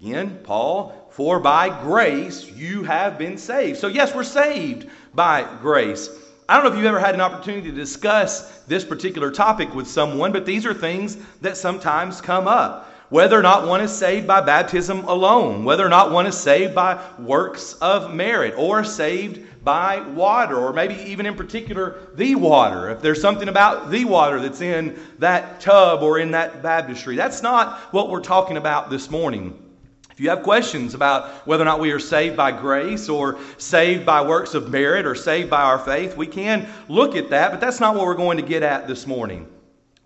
Again, 0.00 0.40
Paul 0.44 1.06
for 1.16 1.40
by 1.40 1.70
grace 1.82 2.44
you 2.44 2.82
have 2.82 3.16
been 3.16 3.38
saved. 3.38 3.78
So, 3.78 3.86
yes, 3.86 4.14
we're 4.14 4.22
saved 4.22 4.86
by 5.14 5.48
grace. 5.62 6.10
I 6.46 6.54
don't 6.54 6.64
know 6.64 6.70
if 6.70 6.76
you've 6.76 6.84
ever 6.84 7.00
had 7.00 7.14
an 7.14 7.22
opportunity 7.22 7.70
to 7.70 7.74
discuss 7.74 8.60
this 8.64 8.84
particular 8.84 9.30
topic 9.30 9.74
with 9.74 9.88
someone, 9.88 10.30
but 10.30 10.44
these 10.44 10.66
are 10.66 10.74
things 10.74 11.16
that 11.40 11.56
sometimes 11.56 12.20
come 12.20 12.46
up. 12.46 12.92
Whether 13.08 13.38
or 13.38 13.42
not 13.42 13.66
one 13.66 13.80
is 13.80 13.96
saved 13.96 14.26
by 14.26 14.42
baptism 14.42 15.04
alone, 15.04 15.64
whether 15.64 15.86
or 15.86 15.88
not 15.88 16.12
one 16.12 16.26
is 16.26 16.36
saved 16.36 16.74
by 16.74 17.02
works 17.18 17.72
of 17.80 18.12
merit, 18.12 18.54
or 18.58 18.84
saved 18.84 19.64
by 19.64 20.00
water, 20.00 20.56
or 20.56 20.74
maybe 20.74 20.96
even 20.96 21.24
in 21.24 21.34
particular 21.34 22.10
the 22.14 22.34
water. 22.34 22.90
If 22.90 23.00
there's 23.00 23.22
something 23.22 23.48
about 23.48 23.90
the 23.90 24.04
water 24.04 24.38
that's 24.38 24.60
in 24.60 25.00
that 25.18 25.60
tub 25.60 26.02
or 26.02 26.18
in 26.18 26.32
that 26.32 26.62
baptistry, 26.62 27.16
that's 27.16 27.42
not 27.42 27.78
what 27.92 28.10
we're 28.10 28.20
talking 28.20 28.58
about 28.58 28.90
this 28.90 29.10
morning. 29.10 29.65
If 30.16 30.20
you 30.20 30.30
have 30.30 30.42
questions 30.42 30.94
about 30.94 31.46
whether 31.46 31.60
or 31.60 31.66
not 31.66 31.78
we 31.78 31.92
are 31.92 31.98
saved 31.98 32.38
by 32.38 32.50
grace 32.50 33.06
or 33.06 33.38
saved 33.58 34.06
by 34.06 34.22
works 34.22 34.54
of 34.54 34.70
merit 34.70 35.04
or 35.04 35.14
saved 35.14 35.50
by 35.50 35.60
our 35.60 35.78
faith, 35.78 36.16
we 36.16 36.26
can 36.26 36.66
look 36.88 37.14
at 37.16 37.28
that, 37.28 37.50
but 37.50 37.60
that's 37.60 37.80
not 37.80 37.94
what 37.94 38.06
we're 38.06 38.14
going 38.14 38.38
to 38.38 38.42
get 38.42 38.62
at 38.62 38.88
this 38.88 39.06
morning. 39.06 39.46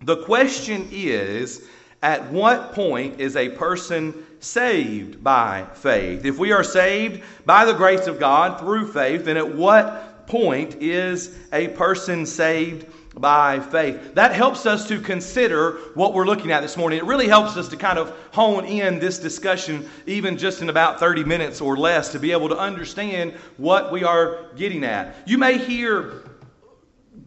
The 0.01 0.17
question 0.17 0.89
is 0.91 1.61
at 2.03 2.29
what 2.29 2.73
point 2.73 3.21
is 3.21 3.37
a 3.37 3.47
person 3.51 4.13
saved 4.41 5.23
by 5.23 5.65
faith? 5.75 6.25
If 6.25 6.37
we 6.37 6.51
are 6.51 6.65
saved 6.65 7.23
by 7.45 7.63
the 7.63 7.73
grace 7.73 8.05
of 8.05 8.19
God 8.19 8.59
through 8.59 8.91
faith, 8.91 9.23
then 9.23 9.37
at 9.37 9.55
what 9.55 10.27
point 10.27 10.75
is 10.81 11.37
a 11.53 11.69
person 11.69 12.25
saved 12.25 12.85
by 13.15 13.59
faith. 13.59 14.15
That 14.15 14.33
helps 14.33 14.65
us 14.65 14.87
to 14.87 14.99
consider 14.99 15.73
what 15.95 16.13
we're 16.13 16.25
looking 16.25 16.51
at 16.51 16.61
this 16.61 16.77
morning. 16.77 16.99
It 16.99 17.05
really 17.05 17.27
helps 17.27 17.57
us 17.57 17.67
to 17.69 17.77
kind 17.77 17.99
of 17.99 18.15
hone 18.31 18.65
in 18.65 18.99
this 18.99 19.19
discussion, 19.19 19.89
even 20.05 20.37
just 20.37 20.61
in 20.61 20.69
about 20.69 20.99
30 20.99 21.25
minutes 21.25 21.59
or 21.59 21.77
less, 21.77 22.11
to 22.13 22.19
be 22.19 22.31
able 22.31 22.49
to 22.49 22.57
understand 22.57 23.33
what 23.57 23.91
we 23.91 24.03
are 24.03 24.45
getting 24.55 24.83
at. 24.83 25.15
You 25.25 25.37
may 25.37 25.57
hear 25.57 26.23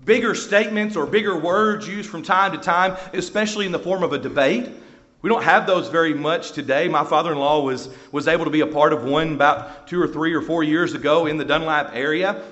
bigger 0.05 0.35
statements 0.35 0.97
or 0.97 1.07
bigger 1.07 1.39
words 1.39 1.87
used 1.87 2.09
from 2.09 2.23
time 2.23 2.53
to 2.53 2.59
time, 2.59 2.97
especially 3.13 3.67
in 3.67 3.73
the 3.73 3.79
form 3.79 4.03
of 4.03 4.13
a 4.13 4.19
debate. 4.19 4.71
We 5.21 5.31
don't 5.31 5.45
have 5.45 5.67
those 5.67 5.89
very 5.89 6.13
much 6.13 6.53
today. 6.53 6.87
My 6.89 7.05
father 7.05 7.33
in 7.33 7.39
law 7.39 7.63
was, 7.63 7.89
was 8.13 8.29
able 8.29 8.45
to 8.45 8.51
be 8.51 8.61
a 8.61 8.67
part 8.67 8.93
of 8.93 9.05
one 9.05 9.35
about 9.35 9.87
two 9.87 10.01
or 10.01 10.07
three 10.07 10.35
or 10.35 10.43
four 10.43 10.63
years 10.63 10.93
ago 10.93 11.27
in 11.27 11.39
the 11.39 11.45
Dunlap 11.45 11.93
area. 11.95 12.43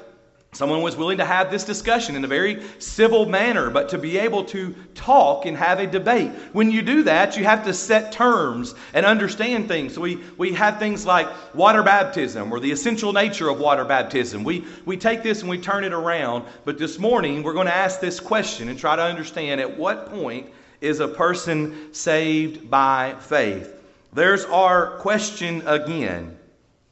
Someone 0.54 0.82
was 0.82 0.96
willing 0.96 1.16
to 1.16 1.24
have 1.24 1.50
this 1.50 1.64
discussion 1.64 2.14
in 2.14 2.24
a 2.24 2.28
very 2.28 2.62
civil 2.78 3.24
manner, 3.24 3.70
but 3.70 3.88
to 3.88 3.96
be 3.96 4.18
able 4.18 4.44
to 4.44 4.74
talk 4.94 5.46
and 5.46 5.56
have 5.56 5.80
a 5.80 5.86
debate. 5.86 6.30
When 6.52 6.70
you 6.70 6.82
do 6.82 7.04
that, 7.04 7.38
you 7.38 7.44
have 7.44 7.64
to 7.64 7.72
set 7.72 8.12
terms 8.12 8.74
and 8.92 9.06
understand 9.06 9.66
things. 9.66 9.98
We, 9.98 10.16
we 10.36 10.52
have 10.52 10.78
things 10.78 11.06
like 11.06 11.26
water 11.54 11.82
baptism 11.82 12.52
or 12.52 12.60
the 12.60 12.70
essential 12.70 13.14
nature 13.14 13.48
of 13.48 13.60
water 13.60 13.86
baptism. 13.86 14.44
We, 14.44 14.66
we 14.84 14.98
take 14.98 15.22
this 15.22 15.40
and 15.40 15.48
we 15.48 15.56
turn 15.56 15.84
it 15.84 15.94
around. 15.94 16.44
But 16.66 16.76
this 16.76 16.98
morning, 16.98 17.42
we're 17.42 17.54
going 17.54 17.66
to 17.66 17.74
ask 17.74 18.00
this 18.00 18.20
question 18.20 18.68
and 18.68 18.78
try 18.78 18.94
to 18.94 19.02
understand 19.02 19.58
at 19.58 19.78
what 19.78 20.10
point 20.10 20.50
is 20.82 21.00
a 21.00 21.08
person 21.08 21.94
saved 21.94 22.68
by 22.68 23.14
faith? 23.20 23.74
There's 24.12 24.44
our 24.44 24.98
question 24.98 25.66
again. 25.66 26.36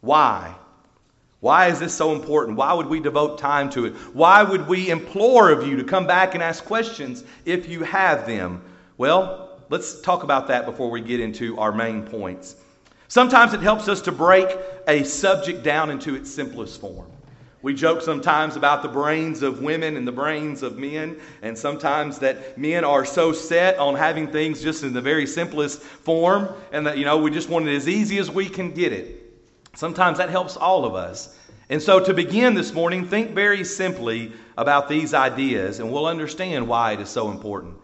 Why? 0.00 0.54
Why 1.40 1.68
is 1.68 1.78
this 1.78 1.94
so 1.94 2.12
important? 2.12 2.58
Why 2.58 2.72
would 2.74 2.86
we 2.86 3.00
devote 3.00 3.38
time 3.38 3.70
to 3.70 3.86
it? 3.86 3.94
Why 4.12 4.42
would 4.42 4.68
we 4.68 4.90
implore 4.90 5.50
of 5.50 5.66
you 5.66 5.76
to 5.76 5.84
come 5.84 6.06
back 6.06 6.34
and 6.34 6.42
ask 6.42 6.64
questions 6.64 7.24
if 7.46 7.68
you 7.68 7.82
have 7.82 8.26
them? 8.26 8.62
Well, 8.98 9.58
let's 9.70 10.00
talk 10.02 10.22
about 10.22 10.48
that 10.48 10.66
before 10.66 10.90
we 10.90 11.00
get 11.00 11.18
into 11.18 11.58
our 11.58 11.72
main 11.72 12.02
points. 12.02 12.56
Sometimes 13.08 13.54
it 13.54 13.60
helps 13.60 13.88
us 13.88 14.02
to 14.02 14.12
break 14.12 14.54
a 14.86 15.02
subject 15.02 15.62
down 15.62 15.90
into 15.90 16.14
its 16.14 16.30
simplest 16.30 16.80
form. 16.80 17.06
We 17.62 17.74
joke 17.74 18.02
sometimes 18.02 18.56
about 18.56 18.82
the 18.82 18.88
brains 18.88 19.42
of 19.42 19.62
women 19.62 19.96
and 19.96 20.06
the 20.06 20.12
brains 20.12 20.62
of 20.62 20.78
men, 20.78 21.18
and 21.42 21.56
sometimes 21.56 22.18
that 22.20 22.56
men 22.56 22.84
are 22.84 23.04
so 23.04 23.32
set 23.32 23.78
on 23.78 23.94
having 23.94 24.28
things 24.28 24.62
just 24.62 24.82
in 24.82 24.92
the 24.92 25.00
very 25.00 25.26
simplest 25.26 25.80
form, 25.82 26.48
and 26.72 26.86
that, 26.86 26.96
you 26.96 27.04
know, 27.04 27.18
we 27.18 27.30
just 27.30 27.48
want 27.48 27.68
it 27.68 27.74
as 27.74 27.88
easy 27.88 28.18
as 28.18 28.30
we 28.30 28.48
can 28.48 28.70
get 28.70 28.92
it. 28.92 29.19
Sometimes 29.74 30.18
that 30.18 30.30
helps 30.30 30.56
all 30.56 30.84
of 30.84 30.94
us. 30.94 31.36
And 31.68 31.80
so, 31.80 32.00
to 32.00 32.12
begin 32.12 32.54
this 32.54 32.72
morning, 32.72 33.06
think 33.06 33.30
very 33.30 33.62
simply 33.62 34.32
about 34.58 34.88
these 34.88 35.14
ideas, 35.14 35.78
and 35.78 35.92
we'll 35.92 36.06
understand 36.06 36.66
why 36.66 36.92
it 36.92 37.00
is 37.00 37.08
so 37.08 37.30
important. 37.30 37.76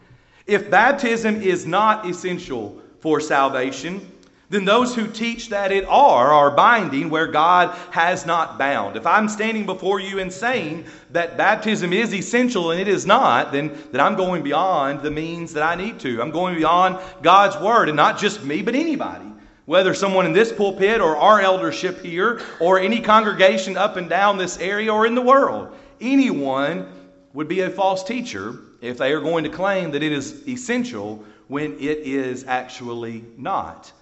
If 0.46 0.70
baptism 0.70 1.40
is 1.40 1.66
not 1.66 2.04
essential 2.04 2.82
for 2.98 3.20
salvation, 3.20 4.12
then 4.50 4.64
those 4.64 4.94
who 4.94 5.06
teach 5.06 5.48
that 5.50 5.70
it 5.70 5.84
are 5.86 6.32
are 6.32 6.50
binding 6.50 7.10
where 7.10 7.28
God 7.28 7.76
has 7.92 8.26
not 8.26 8.58
bound. 8.58 8.96
If 8.96 9.06
I'm 9.06 9.28
standing 9.28 9.66
before 9.66 10.00
you 10.00 10.18
and 10.18 10.32
saying 10.32 10.86
that 11.10 11.36
baptism 11.36 11.92
is 11.92 12.12
essential 12.12 12.72
and 12.72 12.80
it 12.80 12.88
is 12.88 13.06
not, 13.06 13.52
then, 13.52 13.76
then 13.92 14.00
I'm 14.00 14.16
going 14.16 14.42
beyond 14.42 15.02
the 15.02 15.10
means 15.10 15.52
that 15.54 15.62
I 15.62 15.76
need 15.76 16.00
to. 16.00 16.20
I'm 16.20 16.30
going 16.32 16.56
beyond 16.56 16.98
God's 17.22 17.56
word, 17.60 17.88
and 17.88 17.96
not 17.96 18.18
just 18.18 18.44
me, 18.44 18.62
but 18.62 18.74
anybody 18.74 19.26
whether 19.66 19.92
someone 19.94 20.26
in 20.26 20.32
this 20.32 20.52
pulpit 20.52 21.00
or 21.00 21.16
our 21.16 21.40
eldership 21.40 22.00
here 22.02 22.40
or 22.60 22.78
any 22.78 23.00
congregation 23.00 23.76
up 23.76 23.96
and 23.96 24.08
down 24.08 24.38
this 24.38 24.58
area 24.58 24.92
or 24.92 25.06
in 25.06 25.14
the 25.14 25.22
world, 25.22 25.76
anyone 26.00 26.90
would 27.34 27.48
be 27.48 27.60
a 27.60 27.70
false 27.70 28.02
teacher 28.02 28.58
if 28.80 28.96
they 28.96 29.12
are 29.12 29.20
going 29.20 29.44
to 29.44 29.50
claim 29.50 29.90
that 29.90 30.02
it 30.02 30.12
is 30.12 30.46
essential 30.48 31.24
when 31.48 31.74
it 31.74 31.98
is 31.98 32.44
actually 32.46 33.24
not. 33.36 33.92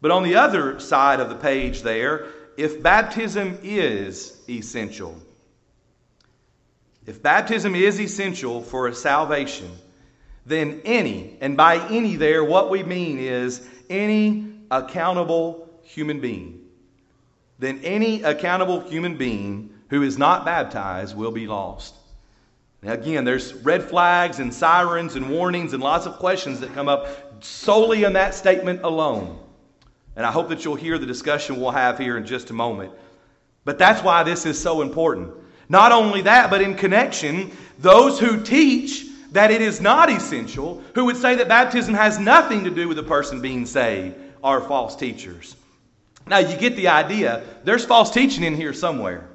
But 0.00 0.10
on 0.10 0.24
the 0.24 0.34
other 0.34 0.80
side 0.80 1.20
of 1.20 1.28
the 1.28 1.36
page 1.36 1.82
there, 1.82 2.26
if 2.56 2.82
baptism 2.82 3.58
is 3.62 4.36
essential, 4.48 5.16
If 7.06 7.22
baptism 7.22 7.74
is 7.74 8.00
essential 8.00 8.62
for 8.62 8.86
a 8.86 8.94
salvation, 8.94 9.70
then 10.46 10.80
any, 10.84 11.36
and 11.40 11.56
by 11.56 11.78
any 11.88 12.16
there, 12.16 12.44
what 12.44 12.70
we 12.70 12.82
mean 12.82 13.18
is 13.18 13.66
any 13.90 14.51
accountable 14.72 15.68
human 15.82 16.20
being, 16.20 16.60
then 17.58 17.80
any 17.84 18.22
accountable 18.22 18.80
human 18.80 19.16
being 19.16 19.72
who 19.90 20.02
is 20.02 20.16
not 20.16 20.44
baptized 20.44 21.16
will 21.16 21.30
be 21.30 21.46
lost. 21.46 21.94
Now, 22.82 22.94
again, 22.94 23.24
there's 23.24 23.54
red 23.54 23.84
flags 23.84 24.40
and 24.40 24.52
sirens 24.52 25.14
and 25.14 25.30
warnings 25.30 25.72
and 25.72 25.82
lots 25.82 26.06
of 26.06 26.14
questions 26.14 26.58
that 26.60 26.74
come 26.74 26.88
up 26.88 27.44
solely 27.44 28.04
in 28.04 28.14
that 28.14 28.34
statement 28.34 28.80
alone. 28.82 29.38
And 30.16 30.26
I 30.26 30.32
hope 30.32 30.48
that 30.48 30.64
you'll 30.64 30.74
hear 30.74 30.98
the 30.98 31.06
discussion 31.06 31.60
we'll 31.60 31.70
have 31.70 31.98
here 31.98 32.16
in 32.16 32.26
just 32.26 32.50
a 32.50 32.54
moment. 32.54 32.92
But 33.64 33.78
that's 33.78 34.02
why 34.02 34.22
this 34.24 34.46
is 34.46 34.60
so 34.60 34.82
important. 34.82 35.32
Not 35.68 35.92
only 35.92 36.22
that, 36.22 36.50
but 36.50 36.60
in 36.60 36.74
connection, 36.74 37.52
those 37.78 38.18
who 38.18 38.42
teach 38.42 39.06
that 39.30 39.50
it 39.50 39.62
is 39.62 39.80
not 39.80 40.10
essential, 40.10 40.82
who 40.94 41.04
would 41.04 41.16
say 41.16 41.34
that 41.36 41.48
baptism 41.48 41.94
has 41.94 42.18
nothing 42.18 42.64
to 42.64 42.70
do 42.70 42.88
with 42.88 42.98
a 42.98 43.02
person 43.02 43.40
being 43.40 43.64
saved, 43.64 44.16
are 44.42 44.60
false 44.60 44.96
teachers. 44.96 45.56
Now, 46.26 46.38
you 46.38 46.56
get 46.56 46.76
the 46.76 46.88
idea. 46.88 47.42
There's 47.64 47.84
false 47.84 48.10
teaching 48.10 48.44
in 48.44 48.54
here 48.54 48.72
somewhere. 48.72 49.28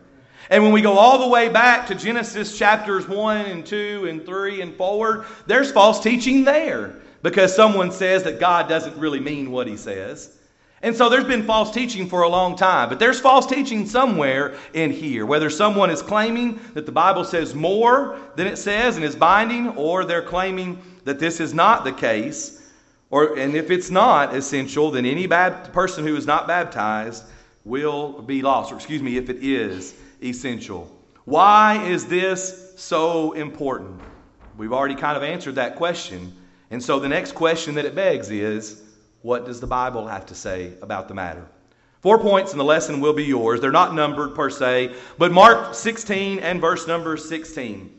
And 0.49 0.63
when 0.63 0.71
we 0.71 0.81
go 0.81 0.97
all 0.97 1.19
the 1.19 1.27
way 1.27 1.49
back 1.49 1.87
to 1.87 1.95
Genesis 1.95 2.57
chapters 2.57 3.07
1 3.07 3.45
and 3.45 3.65
2 3.65 4.07
and 4.09 4.25
3 4.25 4.61
and 4.61 4.75
forward, 4.75 5.25
there's 5.45 5.71
false 5.71 6.01
teaching 6.01 6.45
there 6.45 6.95
because 7.21 7.53
someone 7.53 7.91
says 7.91 8.23
that 8.23 8.39
God 8.39 8.69
doesn't 8.69 8.97
really 8.97 9.19
mean 9.19 9.51
what 9.51 9.67
he 9.67 9.75
says. 9.75 10.37
And 10.81 10.95
so 10.95 11.09
there's 11.09 11.25
been 11.25 11.43
false 11.43 11.71
teaching 11.73 12.07
for 12.07 12.21
a 12.21 12.29
long 12.29 12.55
time, 12.55 12.87
but 12.87 12.99
there's 12.99 13.19
false 13.19 13.47
teaching 13.47 13.87
somewhere 13.87 14.55
in 14.73 14.91
here. 14.91 15.25
Whether 15.25 15.49
someone 15.49 15.89
is 15.89 16.03
claiming 16.03 16.59
that 16.75 16.85
the 16.85 16.91
Bible 16.91 17.23
says 17.23 17.55
more 17.55 18.17
than 18.35 18.45
it 18.45 18.57
says 18.57 18.95
and 18.95 19.03
is 19.03 19.15
binding, 19.15 19.69
or 19.69 20.05
they're 20.05 20.21
claiming 20.21 20.81
that 21.03 21.19
this 21.19 21.39
is 21.39 21.53
not 21.53 21.83
the 21.83 21.91
case, 21.91 22.56
or 23.09 23.37
and 23.37 23.55
if 23.55 23.71
it's 23.71 23.89
not 23.89 24.35
essential, 24.35 24.91
then 24.91 25.05
any 25.05 25.27
bad 25.27 25.71
person 25.73 26.05
who 26.05 26.15
is 26.15 26.25
not 26.25 26.47
baptized 26.47 27.23
will 27.63 28.21
be 28.21 28.41
lost. 28.41 28.71
Or 28.71 28.75
excuse 28.75 29.01
me, 29.01 29.17
if 29.17 29.29
it 29.29 29.37
is 29.41 29.95
essential. 30.21 30.93
Why 31.25 31.83
is 31.85 32.05
this 32.05 32.73
so 32.77 33.33
important? 33.33 34.01
We've 34.57 34.73
already 34.73 34.95
kind 34.95 35.17
of 35.17 35.23
answered 35.23 35.55
that 35.55 35.75
question. 35.75 36.33
And 36.71 36.83
so 36.83 36.99
the 36.99 37.09
next 37.09 37.33
question 37.33 37.75
that 37.75 37.85
it 37.85 37.95
begs 37.95 38.29
is 38.29 38.81
what 39.21 39.45
does 39.45 39.59
the 39.59 39.67
Bible 39.67 40.07
have 40.07 40.25
to 40.27 40.35
say 40.35 40.73
about 40.81 41.07
the 41.07 41.13
matter? 41.13 41.45
Four 42.01 42.19
points 42.19 42.51
in 42.51 42.57
the 42.57 42.63
lesson 42.63 43.01
will 43.01 43.13
be 43.13 43.25
yours. 43.25 43.59
They're 43.59 43.71
not 43.71 43.95
numbered 43.95 44.35
per 44.35 44.49
se, 44.49 44.95
but 45.17 45.31
Mark 45.31 45.73
16 45.73 46.39
and 46.39 46.61
verse 46.61 46.87
number 46.87 47.17
16. 47.17 47.93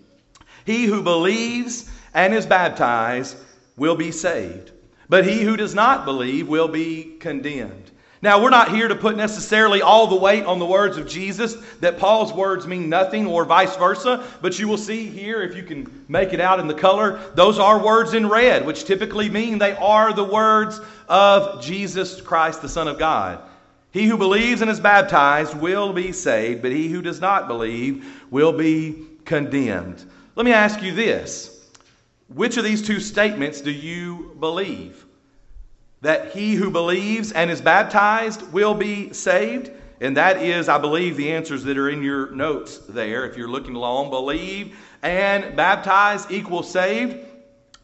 He 0.64 0.84
who 0.84 1.02
believes 1.02 1.90
and 2.14 2.32
is 2.32 2.46
baptized 2.46 3.36
will 3.76 3.96
be 3.96 4.12
saved, 4.12 4.72
but 5.08 5.26
he 5.26 5.42
who 5.42 5.56
does 5.56 5.74
not 5.74 6.04
believe 6.04 6.48
will 6.48 6.68
be 6.68 7.16
condemned. 7.18 7.90
Now, 8.20 8.42
we're 8.42 8.50
not 8.50 8.74
here 8.74 8.88
to 8.88 8.96
put 8.96 9.16
necessarily 9.16 9.80
all 9.80 10.08
the 10.08 10.16
weight 10.16 10.44
on 10.44 10.58
the 10.58 10.66
words 10.66 10.96
of 10.96 11.06
Jesus, 11.06 11.54
that 11.78 11.98
Paul's 11.98 12.32
words 12.32 12.66
mean 12.66 12.88
nothing 12.88 13.28
or 13.28 13.44
vice 13.44 13.76
versa, 13.76 14.26
but 14.42 14.58
you 14.58 14.66
will 14.66 14.76
see 14.76 15.06
here, 15.06 15.42
if 15.42 15.54
you 15.54 15.62
can 15.62 16.04
make 16.08 16.32
it 16.32 16.40
out 16.40 16.58
in 16.58 16.66
the 16.66 16.74
color, 16.74 17.20
those 17.34 17.60
are 17.60 17.82
words 17.82 18.14
in 18.14 18.28
red, 18.28 18.66
which 18.66 18.84
typically 18.84 19.28
mean 19.28 19.58
they 19.58 19.76
are 19.76 20.12
the 20.12 20.24
words 20.24 20.80
of 21.08 21.62
Jesus 21.62 22.20
Christ, 22.20 22.60
the 22.60 22.68
Son 22.68 22.88
of 22.88 22.98
God. 22.98 23.40
He 23.92 24.06
who 24.06 24.16
believes 24.16 24.62
and 24.62 24.70
is 24.70 24.80
baptized 24.80 25.54
will 25.56 25.92
be 25.92 26.10
saved, 26.10 26.60
but 26.60 26.72
he 26.72 26.88
who 26.88 27.00
does 27.00 27.20
not 27.20 27.46
believe 27.46 28.04
will 28.30 28.52
be 28.52 29.06
condemned. 29.24 30.04
Let 30.34 30.44
me 30.44 30.52
ask 30.52 30.82
you 30.82 30.92
this 30.92 31.57
which 32.28 32.56
of 32.56 32.64
these 32.64 32.82
two 32.82 33.00
statements 33.00 33.60
do 33.60 33.70
you 33.70 34.36
believe? 34.38 35.04
that 36.00 36.30
he 36.32 36.54
who 36.54 36.70
believes 36.70 37.32
and 37.32 37.50
is 37.50 37.60
baptized 37.60 38.52
will 38.52 38.74
be 38.74 39.12
saved? 39.12 39.70
And 40.00 40.16
that 40.16 40.40
is, 40.42 40.68
I 40.68 40.78
believe, 40.78 41.16
the 41.16 41.32
answers 41.32 41.64
that 41.64 41.76
are 41.76 41.90
in 41.90 42.02
your 42.02 42.30
notes 42.30 42.78
there. 42.88 43.26
If 43.26 43.36
you're 43.36 43.48
looking 43.48 43.74
along, 43.74 44.10
believe 44.10 44.78
and 45.02 45.56
baptize 45.56 46.30
equals 46.30 46.70
saved. 46.70 47.18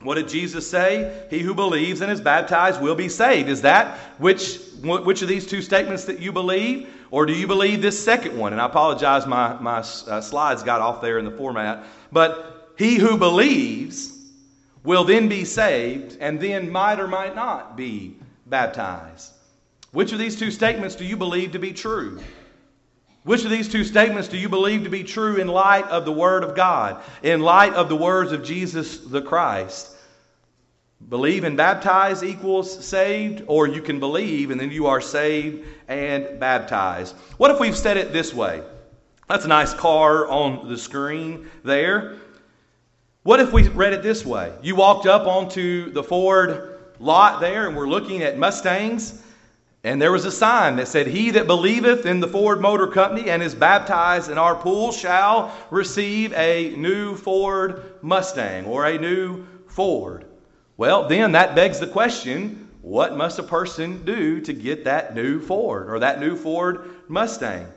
What 0.01 0.17
did 0.17 0.29
Jesus 0.29 0.69
say? 0.71 1.27
He 1.31 1.41
who 1.41 1.55
believes 1.55 2.03
and 2.03 2.13
is 2.13 2.21
baptized 2.21 2.81
will 2.81 2.95
be 2.95 3.09
saved. 3.09 3.49
Is 3.49 3.63
that 3.63 3.99
which, 4.19 4.61
which 4.83 5.23
of 5.23 5.29
these 5.29 5.47
two 5.47 5.63
statements 5.63 6.05
that 6.05 6.21
you 6.21 6.31
believe? 6.31 6.89
Or 7.11 7.27
do 7.27 7.33
you 7.33 7.47
believe 7.47 7.83
this 7.83 8.03
second 8.03 8.37
one? 8.37 8.53
And 8.53 8.61
I 8.61 8.67
apologize, 8.67 9.27
my, 9.27 9.59
my 9.61 9.79
uh, 9.79 10.21
slides 10.21 10.63
got 10.63 10.81
off 10.81 11.01
there 11.01 11.19
in 11.19 11.25
the 11.25 11.31
format. 11.31 11.85
But 12.13 12.75
he 12.77 12.97
who 12.97 13.17
believes 13.17 14.14
will 14.85 15.05
then 15.05 15.29
be 15.29 15.45
saved 15.45 16.19
and 16.21 16.39
then 16.39 16.71
might 16.71 17.01
or 17.01 17.09
might 17.09 17.35
not 17.35 17.77
be 17.77 18.17
baptized. 18.47 19.33
Which 19.91 20.13
of 20.13 20.19
these 20.19 20.37
two 20.37 20.51
statements 20.51 20.95
do 20.95 21.05
you 21.05 21.17
believe 21.17 21.53
to 21.53 21.59
be 21.59 21.73
true? 21.73 22.21
Which 23.23 23.45
of 23.45 23.51
these 23.51 23.69
two 23.69 23.85
statements 23.85 24.29
do 24.29 24.37
you 24.37 24.51
believe 24.51 24.85
to 24.85 24.91
be 24.91 25.03
true 25.03 25.37
in 25.37 25.49
light 25.49 25.87
of 25.87 26.05
the 26.05 26.13
Word 26.13 26.45
of 26.45 26.55
God, 26.55 27.03
in 27.23 27.41
light 27.41 27.73
of 27.73 27.89
the 27.89 27.97
words 27.97 28.33
of 28.33 28.45
Jesus 28.45 28.99
the 28.99 29.23
Christ? 29.23 29.93
Believe 31.09 31.45
and 31.45 31.57
baptize 31.57 32.23
equals 32.23 32.85
saved, 32.85 33.43
or 33.47 33.67
you 33.67 33.81
can 33.81 33.99
believe 33.99 34.51
and 34.51 34.61
then 34.61 34.71
you 34.71 34.87
are 34.87 35.01
saved 35.01 35.65
and 35.89 36.39
baptized. 36.39 37.15
What 37.39 37.51
if 37.51 37.61
we've 37.61 37.77
said 37.77 37.97
it 37.97 38.13
this 38.13 38.35
way? 38.35 38.63
That's 39.29 39.47
a 39.47 39.49
nice 39.49 39.73
car 39.73 40.27
on 40.27 40.69
the 40.69 40.77
screen 40.77 41.49
there. 41.63 42.19
What 43.25 43.41
if 43.41 43.55
we 43.55 43.69
read 43.69 43.95
it 43.95 44.03
this 44.03 44.23
way? 44.23 44.53
You 44.61 44.77
walked 44.77 45.07
up 45.07 45.27
onto 45.27 45.91
the 45.91 46.03
Ford 46.03 46.79
lot 46.99 47.41
there 47.41 47.67
and 47.67 47.75
we're 47.75 47.89
looking 47.89 48.23
at 48.23 48.37
Mustangs, 48.37 49.23
and 49.83 50.01
there 50.01 50.13
was 50.13 50.27
a 50.27 50.31
sign 50.31 50.77
that 50.77 50.89
said, 50.89 51.07
He 51.07 51.31
that 51.31 51.47
believeth 51.47 52.05
in 52.05 52.21
the 52.21 52.29
Ford 52.29 52.61
Motor 52.61 52.87
Company 52.87 53.31
and 53.31 53.43
is 53.43 53.55
baptized 53.55 54.31
in 54.31 54.37
our 54.37 54.55
pool 54.55 54.93
shall 54.93 55.57
receive 55.71 56.35
a 56.35 56.75
new 56.77 57.17
Ford 57.17 57.95
Mustang 58.03 58.67
or 58.67 58.85
a 58.85 58.99
new 58.99 59.47
Ford. 59.69 60.27
Well, 60.77 61.09
then 61.09 61.33
that 61.33 61.55
begs 61.55 61.81
the 61.81 61.87
question 61.87 62.69
what 62.83 63.17
must 63.17 63.39
a 63.39 63.43
person 63.43 64.05
do 64.05 64.43
to 64.43 64.53
get 64.53 64.85
that 64.85 65.15
new 65.15 65.41
Ford 65.41 65.89
or 65.89 65.99
that 66.01 66.21
new 66.21 66.37
Ford 66.37 66.91
Mustang? 67.09 67.69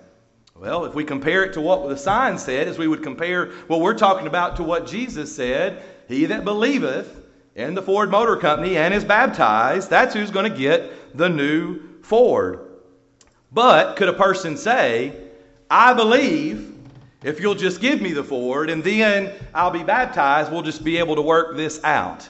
Well, 0.59 0.85
if 0.85 0.95
we 0.95 1.03
compare 1.03 1.43
it 1.43 1.53
to 1.53 1.61
what 1.61 1.87
the 1.87 1.97
sign 1.97 2.39
said, 2.39 2.67
as 2.67 2.79
we 2.79 2.87
would 2.87 3.03
compare 3.03 3.51
what 3.67 3.79
we're 3.79 3.93
talking 3.93 4.25
about 4.25 4.55
to 4.55 4.63
what 4.63 4.87
Jesus 4.87 5.35
said, 5.35 5.83
he 6.07 6.25
that 6.25 6.45
believeth 6.45 7.21
in 7.55 7.75
the 7.75 7.81
Ford 7.81 8.09
Motor 8.09 8.37
Company 8.37 8.75
and 8.75 8.91
is 8.91 9.03
baptized, 9.03 9.89
that's 9.91 10.15
who's 10.15 10.31
going 10.31 10.51
to 10.51 10.57
get 10.57 11.15
the 11.15 11.29
new 11.29 12.01
Ford. 12.01 12.61
But 13.51 13.97
could 13.97 14.09
a 14.09 14.13
person 14.13 14.57
say, 14.57 15.15
I 15.69 15.93
believe 15.93 16.73
if 17.23 17.39
you'll 17.39 17.55
just 17.55 17.79
give 17.79 18.01
me 18.01 18.13
the 18.13 18.23
Ford 18.23 18.71
and 18.71 18.83
then 18.83 19.33
I'll 19.53 19.69
be 19.69 19.83
baptized, 19.83 20.51
we'll 20.51 20.63
just 20.63 20.83
be 20.83 20.97
able 20.97 21.15
to 21.17 21.21
work 21.21 21.55
this 21.55 21.79
out? 21.83 22.27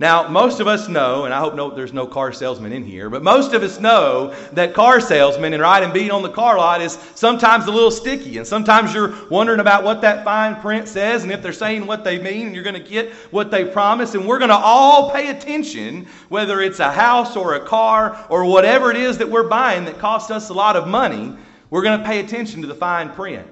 Now, 0.00 0.26
most 0.28 0.60
of 0.60 0.66
us 0.66 0.88
know, 0.88 1.26
and 1.26 1.34
I 1.34 1.40
hope 1.40 1.54
no, 1.54 1.68
there's 1.68 1.92
no 1.92 2.06
car 2.06 2.32
salesman 2.32 2.72
in 2.72 2.86
here, 2.86 3.10
but 3.10 3.22
most 3.22 3.52
of 3.52 3.62
us 3.62 3.78
know 3.78 4.34
that 4.52 4.72
car 4.72 4.98
salesmen 4.98 5.52
and 5.52 5.62
riding 5.62 5.92
being 5.92 6.10
on 6.10 6.22
the 6.22 6.30
car 6.30 6.56
lot 6.56 6.80
is 6.80 6.98
sometimes 7.14 7.66
a 7.66 7.70
little 7.70 7.90
sticky. 7.90 8.38
And 8.38 8.46
sometimes 8.46 8.94
you're 8.94 9.28
wondering 9.28 9.60
about 9.60 9.84
what 9.84 10.00
that 10.00 10.24
fine 10.24 10.56
print 10.56 10.88
says 10.88 11.22
and 11.22 11.30
if 11.30 11.42
they're 11.42 11.52
saying 11.52 11.86
what 11.86 12.02
they 12.02 12.18
mean 12.18 12.46
and 12.46 12.54
you're 12.54 12.64
going 12.64 12.82
to 12.82 12.88
get 12.88 13.12
what 13.30 13.50
they 13.50 13.66
promise. 13.66 14.14
And 14.14 14.26
we're 14.26 14.38
going 14.38 14.48
to 14.48 14.56
all 14.56 15.10
pay 15.10 15.28
attention, 15.28 16.06
whether 16.30 16.62
it's 16.62 16.80
a 16.80 16.90
house 16.90 17.36
or 17.36 17.56
a 17.56 17.60
car 17.60 18.24
or 18.30 18.46
whatever 18.46 18.90
it 18.90 18.96
is 18.96 19.18
that 19.18 19.30
we're 19.30 19.48
buying 19.50 19.84
that 19.84 19.98
costs 19.98 20.30
us 20.30 20.48
a 20.48 20.54
lot 20.54 20.76
of 20.76 20.88
money, 20.88 21.36
we're 21.68 21.82
going 21.82 22.00
to 22.00 22.06
pay 22.06 22.20
attention 22.20 22.62
to 22.62 22.66
the 22.66 22.74
fine 22.74 23.10
print. 23.10 23.46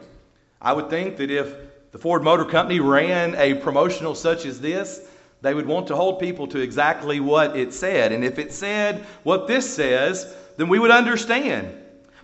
I 0.62 0.72
would 0.72 0.88
think 0.88 1.18
that 1.18 1.30
if 1.30 1.54
the 1.92 1.98
Ford 1.98 2.22
Motor 2.22 2.46
Company 2.46 2.80
ran 2.80 3.34
a 3.34 3.52
promotional 3.52 4.14
such 4.14 4.46
as 4.46 4.62
this, 4.62 5.02
they 5.40 5.54
would 5.54 5.66
want 5.66 5.86
to 5.88 5.96
hold 5.96 6.18
people 6.18 6.46
to 6.48 6.60
exactly 6.60 7.20
what 7.20 7.56
it 7.56 7.72
said. 7.72 8.12
And 8.12 8.24
if 8.24 8.38
it 8.38 8.52
said 8.52 9.06
what 9.22 9.46
this 9.46 9.72
says, 9.72 10.34
then 10.56 10.68
we 10.68 10.78
would 10.78 10.90
understand. 10.90 11.74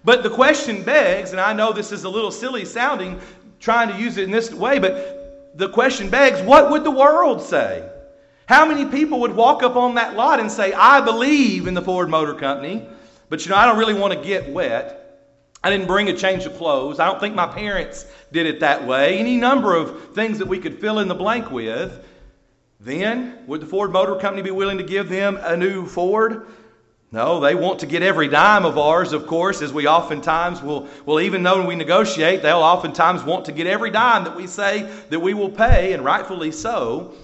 But 0.04 0.22
the 0.22 0.30
question 0.30 0.82
begs, 0.82 1.30
and 1.30 1.40
I 1.40 1.52
know 1.52 1.72
this 1.72 1.92
is 1.92 2.04
a 2.04 2.08
little 2.08 2.30
silly 2.30 2.64
sounding 2.64 3.20
trying 3.60 3.88
to 3.88 3.98
use 3.98 4.18
it 4.18 4.24
in 4.24 4.30
this 4.30 4.52
way, 4.52 4.78
but 4.78 5.56
the 5.56 5.68
question 5.68 6.10
begs 6.10 6.42
what 6.42 6.70
would 6.70 6.84
the 6.84 6.90
world 6.90 7.40
say? 7.40 7.88
How 8.46 8.66
many 8.66 8.84
people 8.84 9.20
would 9.20 9.34
walk 9.34 9.62
up 9.62 9.76
on 9.76 9.94
that 9.94 10.16
lot 10.16 10.40
and 10.40 10.50
say, 10.50 10.72
I 10.74 11.00
believe 11.00 11.66
in 11.66 11.72
the 11.72 11.80
Ford 11.80 12.10
Motor 12.10 12.34
Company, 12.34 12.86
but 13.30 13.44
you 13.44 13.50
know, 13.50 13.56
I 13.56 13.64
don't 13.64 13.78
really 13.78 13.94
want 13.94 14.12
to 14.12 14.20
get 14.20 14.50
wet. 14.50 15.00
I 15.62 15.70
didn't 15.70 15.86
bring 15.86 16.10
a 16.10 16.16
change 16.16 16.44
of 16.44 16.54
clothes. 16.58 17.00
I 17.00 17.06
don't 17.06 17.18
think 17.18 17.34
my 17.34 17.46
parents 17.46 18.04
did 18.32 18.44
it 18.44 18.60
that 18.60 18.86
way. 18.86 19.18
Any 19.18 19.38
number 19.38 19.74
of 19.74 20.14
things 20.14 20.38
that 20.38 20.46
we 20.46 20.58
could 20.58 20.78
fill 20.78 20.98
in 20.98 21.08
the 21.08 21.14
blank 21.14 21.50
with. 21.50 22.04
Then, 22.84 23.38
would 23.46 23.62
the 23.62 23.66
Ford 23.66 23.92
Motor 23.92 24.16
Company 24.16 24.42
be 24.42 24.50
willing 24.50 24.76
to 24.76 24.84
give 24.84 25.08
them 25.08 25.38
a 25.40 25.56
new 25.56 25.86
Ford? 25.86 26.46
No, 27.10 27.40
they 27.40 27.54
want 27.54 27.80
to 27.80 27.86
get 27.86 28.02
every 28.02 28.28
dime 28.28 28.66
of 28.66 28.76
ours, 28.76 29.14
of 29.14 29.26
course, 29.26 29.62
as 29.62 29.72
we 29.72 29.86
oftentimes 29.86 30.60
will, 30.60 30.86
will 31.06 31.18
even 31.18 31.42
though 31.42 31.64
we 31.64 31.76
negotiate, 31.76 32.42
they'll 32.42 32.58
oftentimes 32.58 33.22
want 33.22 33.46
to 33.46 33.52
get 33.52 33.66
every 33.66 33.90
dime 33.90 34.24
that 34.24 34.36
we 34.36 34.46
say 34.46 34.82
that 35.08 35.20
we 35.20 35.32
will 35.32 35.48
pay, 35.48 35.94
and 35.94 36.04
rightfully 36.04 36.52
so. 36.52 37.14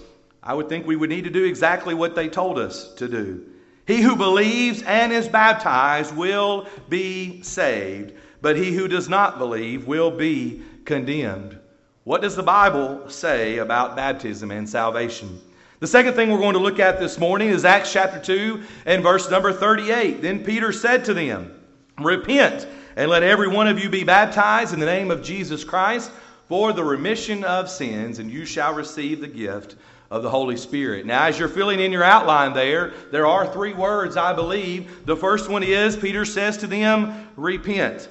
I 0.41 0.55
would 0.55 0.67
think 0.67 0.87
we 0.87 0.95
would 0.95 1.11
need 1.11 1.25
to 1.25 1.29
do 1.29 1.43
exactly 1.43 1.93
what 1.93 2.15
they 2.15 2.27
told 2.27 2.57
us 2.57 2.91
to 2.95 3.07
do. 3.07 3.45
He 3.85 4.01
who 4.01 4.15
believes 4.15 4.81
and 4.81 5.13
is 5.13 5.27
baptized 5.27 6.15
will 6.15 6.67
be 6.89 7.43
saved, 7.43 8.13
but 8.41 8.57
he 8.57 8.73
who 8.73 8.87
does 8.87 9.09
not 9.09 9.37
believe 9.37 9.85
will 9.85 10.09
be 10.09 10.63
condemned. 10.85 11.59
What 12.03 12.23
does 12.23 12.35
the 12.35 12.41
Bible 12.41 13.09
say 13.09 13.59
about 13.59 13.95
baptism 13.95 14.49
and 14.49 14.67
salvation? 14.67 15.39
The 15.81 15.87
second 15.87 16.13
thing 16.13 16.29
we're 16.29 16.37
going 16.37 16.53
to 16.53 16.59
look 16.59 16.79
at 16.79 16.99
this 16.99 17.17
morning 17.17 17.49
is 17.49 17.65
Acts 17.65 17.91
chapter 17.91 18.19
2 18.19 18.61
and 18.85 19.01
verse 19.01 19.31
number 19.31 19.51
38. 19.51 20.21
Then 20.21 20.43
Peter 20.43 20.71
said 20.71 21.05
to 21.05 21.15
them, 21.15 21.59
Repent 21.97 22.67
and 22.95 23.09
let 23.09 23.23
every 23.23 23.47
one 23.47 23.67
of 23.67 23.79
you 23.79 23.89
be 23.89 24.03
baptized 24.03 24.75
in 24.75 24.79
the 24.79 24.85
name 24.85 25.09
of 25.09 25.23
Jesus 25.23 25.63
Christ 25.63 26.11
for 26.47 26.71
the 26.71 26.83
remission 26.83 27.43
of 27.43 27.67
sins, 27.67 28.19
and 28.19 28.29
you 28.29 28.45
shall 28.45 28.75
receive 28.75 29.21
the 29.21 29.27
gift 29.27 29.75
of 30.11 30.21
the 30.21 30.29
Holy 30.29 30.55
Spirit. 30.55 31.07
Now, 31.07 31.25
as 31.25 31.39
you're 31.39 31.49
filling 31.49 31.79
in 31.79 31.91
your 31.91 32.03
outline 32.03 32.53
there, 32.53 32.93
there 33.09 33.25
are 33.25 33.51
three 33.51 33.73
words, 33.73 34.17
I 34.17 34.33
believe. 34.33 35.07
The 35.07 35.17
first 35.17 35.49
one 35.49 35.63
is 35.63 35.97
Peter 35.97 36.25
says 36.25 36.57
to 36.57 36.67
them, 36.67 37.27
Repent. 37.37 38.07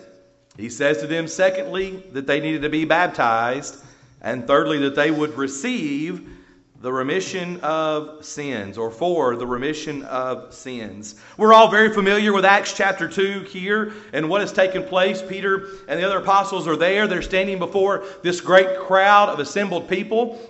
He 0.56 0.70
says 0.70 0.98
to 1.02 1.06
them, 1.06 1.28
secondly, 1.28 2.02
that 2.14 2.26
they 2.26 2.40
needed 2.40 2.62
to 2.62 2.68
be 2.68 2.84
baptized, 2.84 3.76
and 4.20 4.44
thirdly, 4.44 4.78
that 4.80 4.96
they 4.96 5.12
would 5.12 5.38
receive 5.38 6.38
the 6.80 6.90
remission 6.90 7.60
of 7.60 8.24
sins, 8.24 8.78
or 8.78 8.90
for 8.90 9.36
the 9.36 9.46
remission 9.46 10.02
of 10.04 10.54
sins. 10.54 11.14
We're 11.36 11.52
all 11.52 11.70
very 11.70 11.92
familiar 11.92 12.32
with 12.32 12.46
Acts 12.46 12.72
chapter 12.72 13.06
2 13.06 13.40
here 13.40 13.92
and 14.14 14.26
what 14.30 14.40
has 14.40 14.50
taken 14.50 14.84
place. 14.84 15.20
Peter 15.20 15.68
and 15.88 16.00
the 16.00 16.06
other 16.06 16.20
apostles 16.20 16.66
are 16.66 16.76
there. 16.76 17.06
They're 17.06 17.20
standing 17.20 17.58
before 17.58 18.04
this 18.22 18.40
great 18.40 18.78
crowd 18.78 19.28
of 19.28 19.40
assembled 19.40 19.90
people, 19.90 20.40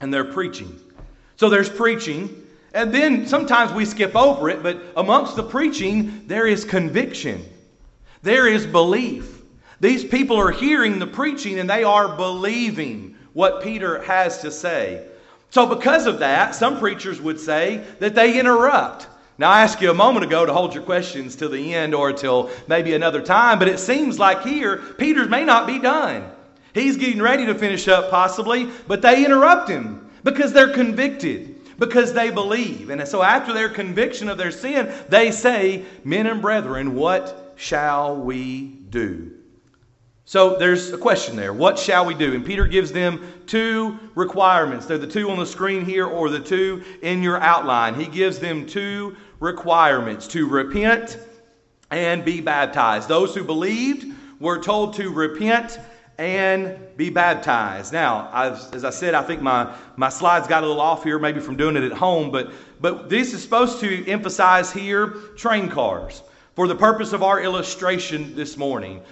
and 0.00 0.12
they're 0.12 0.24
preaching. 0.24 0.80
So 1.36 1.50
there's 1.50 1.68
preaching, 1.68 2.46
and 2.72 2.90
then 2.90 3.26
sometimes 3.26 3.70
we 3.72 3.84
skip 3.84 4.16
over 4.16 4.48
it, 4.48 4.62
but 4.62 4.80
amongst 4.96 5.36
the 5.36 5.42
preaching, 5.42 6.26
there 6.26 6.46
is 6.46 6.64
conviction, 6.64 7.44
there 8.22 8.48
is 8.48 8.66
belief. 8.66 9.42
These 9.80 10.04
people 10.04 10.38
are 10.38 10.50
hearing 10.50 10.98
the 10.98 11.06
preaching 11.06 11.58
and 11.58 11.68
they 11.68 11.84
are 11.84 12.16
believing 12.16 13.16
what 13.34 13.62
Peter 13.62 14.02
has 14.04 14.40
to 14.40 14.50
say. 14.50 15.08
So, 15.54 15.66
because 15.66 16.06
of 16.06 16.18
that, 16.18 16.56
some 16.56 16.80
preachers 16.80 17.20
would 17.20 17.38
say 17.38 17.84
that 18.00 18.16
they 18.16 18.40
interrupt. 18.40 19.06
Now, 19.38 19.50
I 19.50 19.62
asked 19.62 19.80
you 19.80 19.88
a 19.88 19.94
moment 19.94 20.26
ago 20.26 20.44
to 20.44 20.52
hold 20.52 20.74
your 20.74 20.82
questions 20.82 21.36
till 21.36 21.48
the 21.48 21.72
end 21.72 21.94
or 21.94 22.12
till 22.12 22.50
maybe 22.66 22.92
another 22.92 23.22
time, 23.22 23.60
but 23.60 23.68
it 23.68 23.78
seems 23.78 24.18
like 24.18 24.42
here, 24.42 24.78
Peter 24.98 25.26
may 25.26 25.44
not 25.44 25.68
be 25.68 25.78
done. 25.78 26.28
He's 26.72 26.96
getting 26.96 27.22
ready 27.22 27.46
to 27.46 27.54
finish 27.54 27.86
up, 27.86 28.10
possibly, 28.10 28.68
but 28.88 29.00
they 29.00 29.24
interrupt 29.24 29.68
him 29.68 30.10
because 30.24 30.52
they're 30.52 30.72
convicted, 30.72 31.54
because 31.78 32.12
they 32.12 32.30
believe. 32.30 32.90
And 32.90 33.06
so, 33.06 33.22
after 33.22 33.52
their 33.52 33.68
conviction 33.68 34.28
of 34.28 34.36
their 34.36 34.50
sin, 34.50 34.92
they 35.08 35.30
say, 35.30 35.84
Men 36.02 36.26
and 36.26 36.42
brethren, 36.42 36.96
what 36.96 37.52
shall 37.54 38.16
we 38.16 38.62
do? 38.90 39.33
So 40.26 40.56
there's 40.56 40.90
a 40.90 40.98
question 40.98 41.36
there. 41.36 41.52
What 41.52 41.78
shall 41.78 42.06
we 42.06 42.14
do? 42.14 42.34
And 42.34 42.44
Peter 42.44 42.66
gives 42.66 42.90
them 42.90 43.42
two 43.46 43.98
requirements. 44.14 44.86
They're 44.86 44.96
the 44.96 45.06
two 45.06 45.30
on 45.30 45.38
the 45.38 45.46
screen 45.46 45.84
here 45.84 46.06
or 46.06 46.30
the 46.30 46.40
two 46.40 46.82
in 47.02 47.22
your 47.22 47.38
outline. 47.40 47.94
He 47.94 48.06
gives 48.06 48.38
them 48.38 48.66
two 48.66 49.16
requirements 49.38 50.26
to 50.28 50.48
repent 50.48 51.18
and 51.90 52.24
be 52.24 52.40
baptized. 52.40 53.06
Those 53.06 53.34
who 53.34 53.44
believed 53.44 54.14
were 54.40 54.58
told 54.58 54.94
to 54.94 55.10
repent 55.10 55.78
and 56.16 56.78
be 56.96 57.10
baptized. 57.10 57.92
Now, 57.92 58.30
as 58.32 58.82
I 58.84 58.90
said, 58.90 59.14
I 59.14 59.22
think 59.22 59.42
my, 59.42 59.76
my 59.96 60.08
slides 60.08 60.48
got 60.48 60.62
a 60.62 60.66
little 60.66 60.80
off 60.80 61.04
here, 61.04 61.18
maybe 61.18 61.40
from 61.40 61.56
doing 61.56 61.76
it 61.76 61.82
at 61.82 61.92
home, 61.92 62.30
but, 62.30 62.50
but 62.80 63.10
this 63.10 63.34
is 63.34 63.42
supposed 63.42 63.80
to 63.80 64.08
emphasize 64.08 64.72
here 64.72 65.08
train 65.36 65.68
cars 65.68 66.22
for 66.54 66.66
the 66.66 66.74
purpose 66.74 67.12
of 67.12 67.22
our 67.22 67.42
illustration 67.42 68.34
this 68.34 68.56
morning 68.56 69.02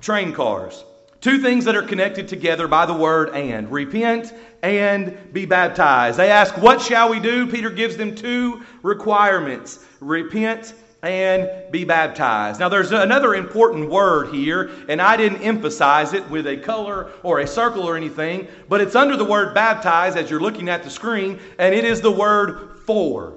train 0.00 0.32
cars. 0.32 0.84
Two 1.20 1.38
things 1.38 1.66
that 1.66 1.76
are 1.76 1.82
connected 1.82 2.28
together 2.28 2.66
by 2.66 2.86
the 2.86 2.94
word 2.94 3.30
and 3.30 3.70
repent 3.70 4.32
and 4.62 5.32
be 5.32 5.44
baptized. 5.44 6.18
They 6.18 6.30
ask, 6.30 6.56
What 6.56 6.80
shall 6.80 7.10
we 7.10 7.20
do? 7.20 7.46
Peter 7.46 7.68
gives 7.68 7.96
them 7.96 8.14
two 8.14 8.62
requirements 8.82 9.84
repent 10.00 10.74
and 11.02 11.70
be 11.70 11.84
baptized. 11.84 12.60
Now, 12.60 12.68
there's 12.68 12.92
another 12.92 13.34
important 13.34 13.88
word 13.88 14.34
here, 14.34 14.70
and 14.88 15.00
I 15.00 15.16
didn't 15.16 15.42
emphasize 15.42 16.12
it 16.12 16.28
with 16.28 16.46
a 16.46 16.56
color 16.58 17.10
or 17.22 17.40
a 17.40 17.46
circle 17.46 17.82
or 17.82 17.96
anything, 17.96 18.48
but 18.68 18.80
it's 18.80 18.94
under 18.94 19.16
the 19.16 19.24
word 19.24 19.54
baptized 19.54 20.16
as 20.18 20.30
you're 20.30 20.40
looking 20.40 20.68
at 20.68 20.82
the 20.82 20.90
screen, 20.90 21.40
and 21.58 21.74
it 21.74 21.84
is 21.84 22.00
the 22.00 22.10
word 22.10 22.80
for. 22.84 23.34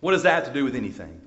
What 0.00 0.12
does 0.12 0.22
that 0.24 0.34
have 0.34 0.46
to 0.46 0.52
do 0.52 0.64
with 0.64 0.74
anything? 0.74 1.17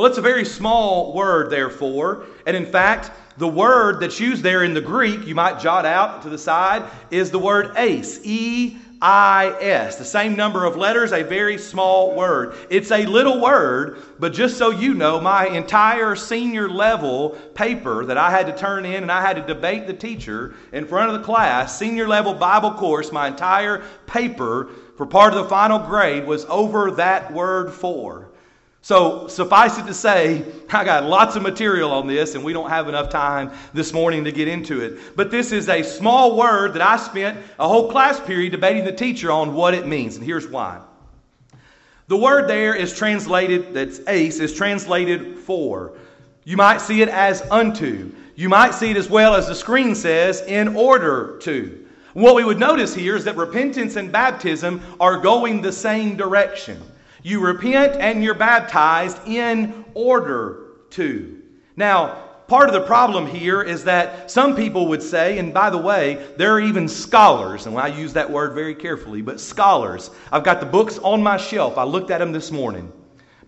Well, 0.00 0.08
it's 0.08 0.16
a 0.16 0.22
very 0.22 0.46
small 0.46 1.12
word, 1.12 1.50
therefore. 1.50 2.24
And 2.46 2.56
in 2.56 2.64
fact, 2.64 3.10
the 3.36 3.46
word 3.46 4.00
that's 4.00 4.18
used 4.18 4.42
there 4.42 4.64
in 4.64 4.72
the 4.72 4.80
Greek, 4.80 5.26
you 5.26 5.34
might 5.34 5.60
jot 5.60 5.84
out 5.84 6.22
to 6.22 6.30
the 6.30 6.38
side, 6.38 6.84
is 7.10 7.30
the 7.30 7.38
word 7.38 7.76
eis. 7.76 8.18
E 8.24 8.78
I 9.02 9.54
S. 9.60 9.96
The 9.96 10.06
same 10.06 10.36
number 10.36 10.64
of 10.64 10.78
letters, 10.78 11.12
a 11.12 11.22
very 11.22 11.58
small 11.58 12.14
word. 12.14 12.54
It's 12.70 12.90
a 12.90 13.04
little 13.04 13.42
word, 13.42 14.02
but 14.18 14.32
just 14.32 14.56
so 14.56 14.70
you 14.70 14.94
know, 14.94 15.20
my 15.20 15.48
entire 15.48 16.16
senior 16.16 16.70
level 16.70 17.36
paper 17.54 18.06
that 18.06 18.16
I 18.16 18.30
had 18.30 18.46
to 18.46 18.56
turn 18.56 18.86
in 18.86 19.02
and 19.02 19.12
I 19.12 19.20
had 19.20 19.36
to 19.36 19.42
debate 19.42 19.86
the 19.86 19.92
teacher 19.92 20.54
in 20.72 20.86
front 20.86 21.12
of 21.12 21.20
the 21.20 21.26
class, 21.26 21.78
senior 21.78 22.08
level 22.08 22.32
Bible 22.32 22.72
course, 22.72 23.12
my 23.12 23.28
entire 23.28 23.84
paper 24.06 24.70
for 24.96 25.04
part 25.04 25.34
of 25.34 25.42
the 25.42 25.48
final 25.50 25.78
grade 25.78 26.26
was 26.26 26.46
over 26.46 26.92
that 26.92 27.30
word 27.34 27.70
for. 27.70 28.29
So, 28.82 29.28
suffice 29.28 29.78
it 29.78 29.86
to 29.86 29.94
say, 29.94 30.42
I 30.70 30.84
got 30.84 31.04
lots 31.04 31.36
of 31.36 31.42
material 31.42 31.92
on 31.92 32.06
this, 32.06 32.34
and 32.34 32.42
we 32.42 32.52
don't 32.52 32.70
have 32.70 32.88
enough 32.88 33.10
time 33.10 33.50
this 33.74 33.92
morning 33.92 34.24
to 34.24 34.32
get 34.32 34.48
into 34.48 34.80
it. 34.80 35.16
But 35.16 35.30
this 35.30 35.52
is 35.52 35.68
a 35.68 35.82
small 35.82 36.36
word 36.36 36.74
that 36.74 36.82
I 36.82 36.96
spent 36.96 37.38
a 37.58 37.68
whole 37.68 37.90
class 37.90 38.18
period 38.20 38.52
debating 38.52 38.84
the 38.84 38.92
teacher 38.92 39.30
on 39.30 39.54
what 39.54 39.74
it 39.74 39.86
means, 39.86 40.16
and 40.16 40.24
here's 40.24 40.48
why. 40.48 40.80
The 42.08 42.16
word 42.16 42.48
there 42.48 42.74
is 42.74 42.96
translated, 42.96 43.74
that's 43.74 44.00
ace, 44.08 44.40
is 44.40 44.54
translated 44.54 45.38
for. 45.38 45.92
You 46.44 46.56
might 46.56 46.80
see 46.80 47.02
it 47.02 47.08
as 47.08 47.42
unto. 47.50 48.10
You 48.34 48.48
might 48.48 48.74
see 48.74 48.90
it 48.90 48.96
as 48.96 49.10
well 49.10 49.34
as 49.34 49.46
the 49.46 49.54
screen 49.54 49.94
says, 49.94 50.40
in 50.40 50.74
order 50.74 51.38
to. 51.42 51.86
What 52.14 52.34
we 52.34 52.42
would 52.42 52.58
notice 52.58 52.94
here 52.94 53.14
is 53.14 53.24
that 53.24 53.36
repentance 53.36 53.94
and 53.96 54.10
baptism 54.10 54.80
are 54.98 55.18
going 55.18 55.62
the 55.62 55.70
same 55.70 56.16
direction. 56.16 56.82
You 57.22 57.40
repent 57.40 57.96
and 57.96 58.24
you're 58.24 58.34
baptized 58.34 59.18
in 59.26 59.84
order 59.94 60.66
to. 60.90 61.42
Now, 61.76 62.22
part 62.46 62.68
of 62.68 62.74
the 62.74 62.80
problem 62.80 63.26
here 63.26 63.62
is 63.62 63.84
that 63.84 64.30
some 64.30 64.56
people 64.56 64.88
would 64.88 65.02
say, 65.02 65.38
and 65.38 65.52
by 65.52 65.70
the 65.70 65.78
way, 65.78 66.26
there 66.36 66.52
are 66.52 66.60
even 66.60 66.88
scholars, 66.88 67.66
and 67.66 67.78
I 67.78 67.88
use 67.88 68.12
that 68.14 68.30
word 68.30 68.54
very 68.54 68.74
carefully, 68.74 69.22
but 69.22 69.40
scholars. 69.40 70.10
I've 70.32 70.44
got 70.44 70.60
the 70.60 70.66
books 70.66 70.98
on 70.98 71.22
my 71.22 71.36
shelf. 71.36 71.78
I 71.78 71.84
looked 71.84 72.10
at 72.10 72.18
them 72.18 72.32
this 72.32 72.50
morning 72.50 72.92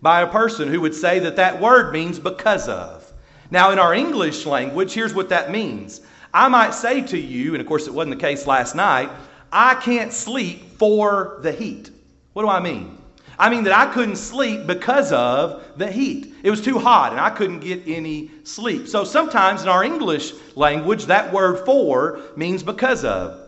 by 0.01 0.21
a 0.21 0.27
person 0.27 0.67
who 0.67 0.81
would 0.81 0.95
say 0.95 1.19
that 1.19 1.35
that 1.37 1.59
word 1.59 1.93
means 1.93 2.19
because 2.19 2.67
of. 2.67 3.11
Now, 3.51 3.71
in 3.71 3.79
our 3.79 3.93
English 3.93 4.45
language, 4.45 4.93
here's 4.93 5.13
what 5.13 5.29
that 5.29 5.51
means. 5.51 6.01
I 6.33 6.47
might 6.47 6.73
say 6.73 7.01
to 7.01 7.17
you, 7.17 7.53
and 7.53 7.61
of 7.61 7.67
course 7.67 7.87
it 7.87 7.93
wasn't 7.93 8.15
the 8.15 8.21
case 8.21 8.47
last 8.47 8.75
night, 8.75 9.11
I 9.51 9.75
can't 9.75 10.11
sleep 10.11 10.77
for 10.79 11.39
the 11.41 11.51
heat. 11.51 11.91
What 12.33 12.43
do 12.43 12.49
I 12.49 12.59
mean? 12.59 12.97
I 13.37 13.49
mean 13.49 13.63
that 13.63 13.73
I 13.73 13.91
couldn't 13.91 14.17
sleep 14.17 14.67
because 14.67 15.11
of 15.11 15.63
the 15.77 15.91
heat. 15.91 16.35
It 16.43 16.49
was 16.49 16.61
too 16.61 16.79
hot 16.79 17.11
and 17.11 17.19
I 17.19 17.29
couldn't 17.29 17.59
get 17.59 17.81
any 17.87 18.31
sleep. 18.43 18.87
So 18.87 19.03
sometimes 19.03 19.63
in 19.63 19.69
our 19.69 19.83
English 19.83 20.33
language, 20.55 21.05
that 21.05 21.33
word 21.33 21.65
for 21.65 22.21
means 22.35 22.63
because 22.63 23.03
of. 23.03 23.39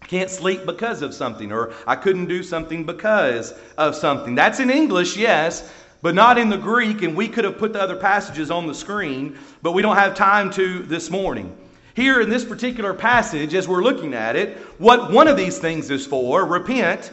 I 0.00 0.06
can't 0.06 0.30
sleep 0.30 0.66
because 0.66 1.00
of 1.02 1.14
something, 1.14 1.52
or 1.52 1.72
I 1.86 1.96
couldn't 1.96 2.26
do 2.26 2.42
something 2.42 2.84
because 2.84 3.54
of 3.78 3.94
something. 3.94 4.34
That's 4.34 4.58
in 4.58 4.68
English, 4.68 5.16
yes, 5.16 5.72
but 6.02 6.16
not 6.16 6.38
in 6.38 6.50
the 6.50 6.58
Greek, 6.58 7.02
and 7.02 7.16
we 7.16 7.28
could 7.28 7.44
have 7.44 7.56
put 7.56 7.72
the 7.72 7.80
other 7.80 7.96
passages 7.96 8.50
on 8.50 8.66
the 8.66 8.74
screen, 8.74 9.38
but 9.62 9.72
we 9.72 9.80
don't 9.80 9.96
have 9.96 10.16
time 10.16 10.50
to 10.52 10.80
this 10.80 11.08
morning. 11.08 11.56
Here 11.94 12.20
in 12.20 12.30
this 12.30 12.44
particular 12.44 12.94
passage, 12.94 13.54
as 13.54 13.68
we're 13.68 13.82
looking 13.82 14.12
at 14.12 14.34
it, 14.34 14.58
what 14.78 15.12
one 15.12 15.28
of 15.28 15.36
these 15.36 15.58
things 15.58 15.90
is 15.90 16.04
for, 16.04 16.44
repent, 16.44 17.12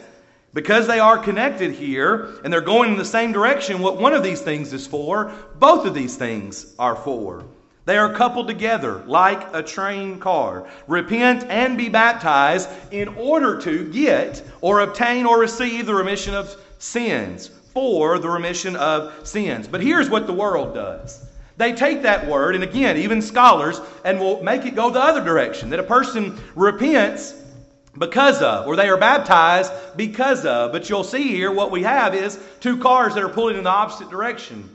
because 0.52 0.86
they 0.86 0.98
are 0.98 1.18
connected 1.18 1.72
here 1.72 2.40
and 2.42 2.52
they're 2.52 2.60
going 2.60 2.92
in 2.92 2.98
the 2.98 3.04
same 3.04 3.32
direction, 3.32 3.80
what 3.80 4.00
one 4.00 4.12
of 4.12 4.22
these 4.22 4.40
things 4.40 4.72
is 4.72 4.86
for, 4.86 5.32
both 5.58 5.86
of 5.86 5.94
these 5.94 6.16
things 6.16 6.74
are 6.78 6.96
for. 6.96 7.44
They 7.86 7.96
are 7.96 8.12
coupled 8.12 8.46
together 8.46 9.02
like 9.06 9.54
a 9.54 9.62
train 9.62 10.18
car. 10.20 10.68
Repent 10.86 11.44
and 11.44 11.78
be 11.78 11.88
baptized 11.88 12.68
in 12.92 13.08
order 13.08 13.60
to 13.62 13.90
get 13.90 14.42
or 14.60 14.80
obtain 14.80 15.26
or 15.26 15.40
receive 15.40 15.86
the 15.86 15.94
remission 15.94 16.34
of 16.34 16.56
sins 16.78 17.48
for 17.72 18.18
the 18.18 18.28
remission 18.28 18.76
of 18.76 19.26
sins. 19.26 19.66
But 19.66 19.82
here's 19.82 20.10
what 20.10 20.26
the 20.26 20.32
world 20.32 20.74
does. 20.74 21.26
They 21.56 21.72
take 21.72 22.02
that 22.02 22.26
word, 22.26 22.54
and 22.54 22.64
again, 22.64 22.96
even 22.96 23.20
scholars, 23.20 23.80
and 24.04 24.18
will 24.18 24.42
make 24.42 24.64
it 24.64 24.74
go 24.74 24.90
the 24.90 25.00
other 25.00 25.22
direction 25.22 25.68
that 25.70 25.78
a 25.78 25.84
person 25.84 26.38
repents 26.54 27.39
because 28.00 28.40
of, 28.40 28.66
or 28.66 28.74
they 28.74 28.88
are 28.88 28.96
baptized 28.96 29.70
because 29.94 30.46
of. 30.46 30.72
But 30.72 30.88
you'll 30.88 31.04
see 31.04 31.28
here 31.28 31.52
what 31.52 31.70
we 31.70 31.82
have 31.82 32.14
is 32.14 32.40
two 32.58 32.78
cars 32.78 33.14
that 33.14 33.22
are 33.22 33.28
pulling 33.28 33.56
in 33.56 33.64
the 33.64 33.70
opposite 33.70 34.08
direction. 34.10 34.74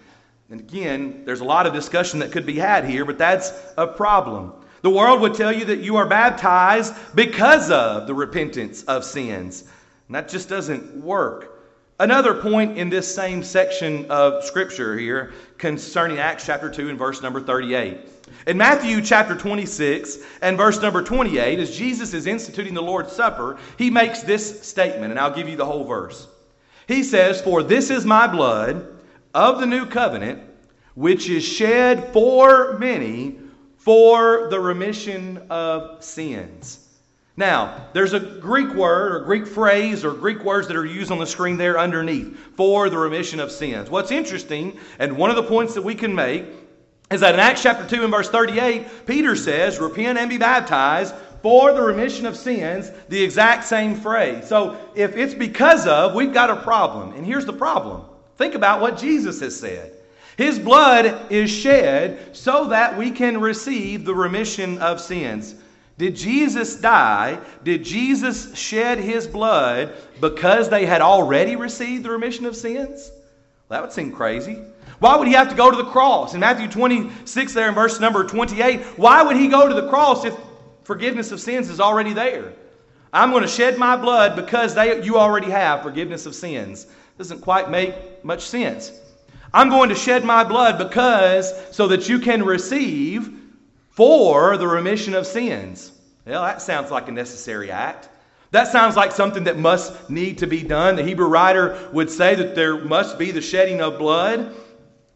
And 0.51 0.59
again, 0.59 1.23
there's 1.25 1.41
a 1.41 1.45
lot 1.45 1.65
of 1.65 1.73
discussion 1.73 2.19
that 2.19 2.31
could 2.31 2.45
be 2.45 2.55
had 2.55 2.85
here, 2.85 3.03
but 3.03 3.17
that's 3.17 3.51
a 3.77 3.87
problem. 3.87 4.53
The 4.83 4.91
world 4.91 5.21
would 5.21 5.33
tell 5.33 5.51
you 5.51 5.65
that 5.65 5.79
you 5.79 5.95
are 5.95 6.05
baptized 6.05 6.93
because 7.15 7.71
of 7.71 8.05
the 8.05 8.13
repentance 8.13 8.83
of 8.83 9.03
sins. 9.03 9.63
And 10.07 10.15
that 10.15 10.29
just 10.29 10.47
doesn't 10.47 10.95
work. 11.03 11.63
Another 11.99 12.35
point 12.35 12.77
in 12.77 12.91
this 12.91 13.13
same 13.13 13.41
section 13.41 14.05
of 14.11 14.43
Scripture 14.43 14.95
here 14.99 15.33
concerning 15.57 16.19
Acts 16.19 16.45
chapter 16.45 16.69
2 16.69 16.89
and 16.89 16.99
verse 16.99 17.23
number 17.23 17.41
38. 17.41 18.14
In 18.47 18.57
Matthew 18.57 19.01
chapter 19.01 19.35
26 19.35 20.17
and 20.41 20.57
verse 20.57 20.81
number 20.81 21.03
28, 21.03 21.59
as 21.59 21.77
Jesus 21.77 22.13
is 22.13 22.25
instituting 22.25 22.73
the 22.73 22.81
Lord's 22.81 23.11
Supper, 23.11 23.57
he 23.77 23.89
makes 23.89 24.21
this 24.21 24.61
statement, 24.67 25.11
and 25.11 25.19
I'll 25.19 25.33
give 25.33 25.49
you 25.49 25.55
the 25.55 25.65
whole 25.65 25.83
verse. 25.83 26.27
He 26.87 27.03
says, 27.03 27.41
For 27.41 27.63
this 27.63 27.89
is 27.89 28.05
my 28.05 28.27
blood 28.27 28.87
of 29.33 29.59
the 29.59 29.65
new 29.65 29.85
covenant, 29.85 30.41
which 30.95 31.29
is 31.29 31.43
shed 31.43 32.13
for 32.13 32.77
many 32.79 33.39
for 33.77 34.47
the 34.49 34.59
remission 34.59 35.45
of 35.49 36.03
sins. 36.03 36.79
Now, 37.37 37.89
there's 37.93 38.13
a 38.13 38.19
Greek 38.19 38.73
word 38.73 39.13
or 39.13 39.25
Greek 39.25 39.45
phrase 39.45 40.05
or 40.05 40.13
Greek 40.13 40.43
words 40.43 40.67
that 40.67 40.77
are 40.77 40.85
used 40.85 41.11
on 41.11 41.19
the 41.19 41.27
screen 41.27 41.57
there 41.57 41.77
underneath 41.77 42.37
for 42.55 42.89
the 42.89 42.97
remission 42.97 43.39
of 43.39 43.51
sins. 43.51 43.89
What's 43.89 44.09
interesting, 44.09 44.79
and 44.99 45.17
one 45.17 45.29
of 45.29 45.35
the 45.35 45.43
points 45.43 45.73
that 45.73 45.81
we 45.81 45.95
can 45.95 46.15
make, 46.15 46.45
is 47.11 47.21
that 47.21 47.35
in 47.35 47.39
Acts 47.39 47.61
chapter 47.61 47.87
2 47.87 48.03
and 48.03 48.11
verse 48.11 48.29
38, 48.29 49.05
Peter 49.05 49.35
says, 49.35 49.79
Repent 49.79 50.17
and 50.17 50.29
be 50.29 50.37
baptized 50.37 51.13
for 51.41 51.73
the 51.73 51.81
remission 51.81 52.25
of 52.25 52.35
sins, 52.35 52.91
the 53.09 53.21
exact 53.21 53.65
same 53.65 53.95
phrase. 53.95 54.47
So 54.47 54.77
if 54.95 55.15
it's 55.15 55.35
because 55.35 55.85
of, 55.85 56.15
we've 56.15 56.33
got 56.33 56.49
a 56.49 56.55
problem. 56.55 57.13
And 57.13 57.25
here's 57.25 57.45
the 57.45 57.53
problem 57.53 58.03
think 58.37 58.55
about 58.55 58.81
what 58.81 58.97
Jesus 58.97 59.39
has 59.41 59.57
said. 59.57 59.93
His 60.37 60.59
blood 60.59 61.31
is 61.31 61.49
shed 61.49 62.35
so 62.35 62.65
that 62.69 62.97
we 62.97 63.11
can 63.11 63.39
receive 63.39 64.03
the 64.03 64.15
remission 64.15 64.79
of 64.79 64.99
sins. 64.99 65.55
Did 65.97 66.15
Jesus 66.15 66.75
die? 66.75 67.39
Did 67.63 67.85
Jesus 67.85 68.53
shed 68.57 68.97
his 68.97 69.27
blood 69.27 69.93
because 70.19 70.67
they 70.67 70.85
had 70.85 71.01
already 71.01 71.55
received 71.55 72.03
the 72.03 72.09
remission 72.09 72.45
of 72.45 72.55
sins? 72.55 73.11
That 73.69 73.81
would 73.81 73.91
seem 73.91 74.11
crazy. 74.11 74.59
Why 74.99 75.15
would 75.15 75.27
he 75.27 75.33
have 75.33 75.49
to 75.49 75.55
go 75.55 75.69
to 75.69 75.77
the 75.77 75.85
cross? 75.85 76.33
In 76.33 76.39
Matthew 76.39 76.67
26, 76.69 77.53
there 77.53 77.67
in 77.67 77.75
verse 77.75 77.99
number 77.99 78.23
28, 78.23 78.81
why 78.97 79.23
would 79.23 79.35
he 79.35 79.47
go 79.47 79.67
to 79.67 79.73
the 79.73 79.89
cross 79.89 80.23
if 80.23 80.35
forgiveness 80.83 81.31
of 81.31 81.41
sins 81.41 81.69
is 81.69 81.79
already 81.79 82.13
there? 82.13 82.53
I'm 83.11 83.31
going 83.31 83.43
to 83.43 83.47
shed 83.47 83.77
my 83.77 83.95
blood 83.95 84.35
because 84.35 84.75
they, 84.75 85.03
you 85.03 85.17
already 85.17 85.49
have 85.49 85.83
forgiveness 85.83 86.25
of 86.25 86.35
sins. 86.35 86.87
Doesn't 87.17 87.41
quite 87.41 87.69
make 87.69 88.23
much 88.23 88.41
sense. 88.41 88.91
I'm 89.53 89.69
going 89.69 89.89
to 89.89 89.95
shed 89.95 90.25
my 90.25 90.43
blood 90.43 90.77
because 90.77 91.53
so 91.73 91.87
that 91.87 92.09
you 92.09 92.19
can 92.19 92.43
receive 92.43 93.39
for 93.89 94.57
the 94.57 94.67
remission 94.67 95.13
of 95.13 95.25
sins. 95.25 95.93
Well, 96.25 96.43
that 96.43 96.61
sounds 96.61 96.91
like 96.91 97.07
a 97.07 97.11
necessary 97.13 97.71
act. 97.71 98.09
That 98.55 98.71
sounds 98.71 98.95
like 98.95 99.11
something 99.11 99.43
that 99.43 99.59
must 99.59 100.09
need 100.09 100.37
to 100.37 100.47
be 100.47 100.63
done. 100.63 100.95
The 100.95 101.03
Hebrew 101.03 101.27
writer 101.27 101.89
would 101.91 102.09
say 102.09 102.35
that 102.35 102.55
there 102.55 102.77
must 102.77 103.19
be 103.19 103.31
the 103.31 103.41
shedding 103.41 103.81
of 103.81 103.97
blood. 103.97 104.55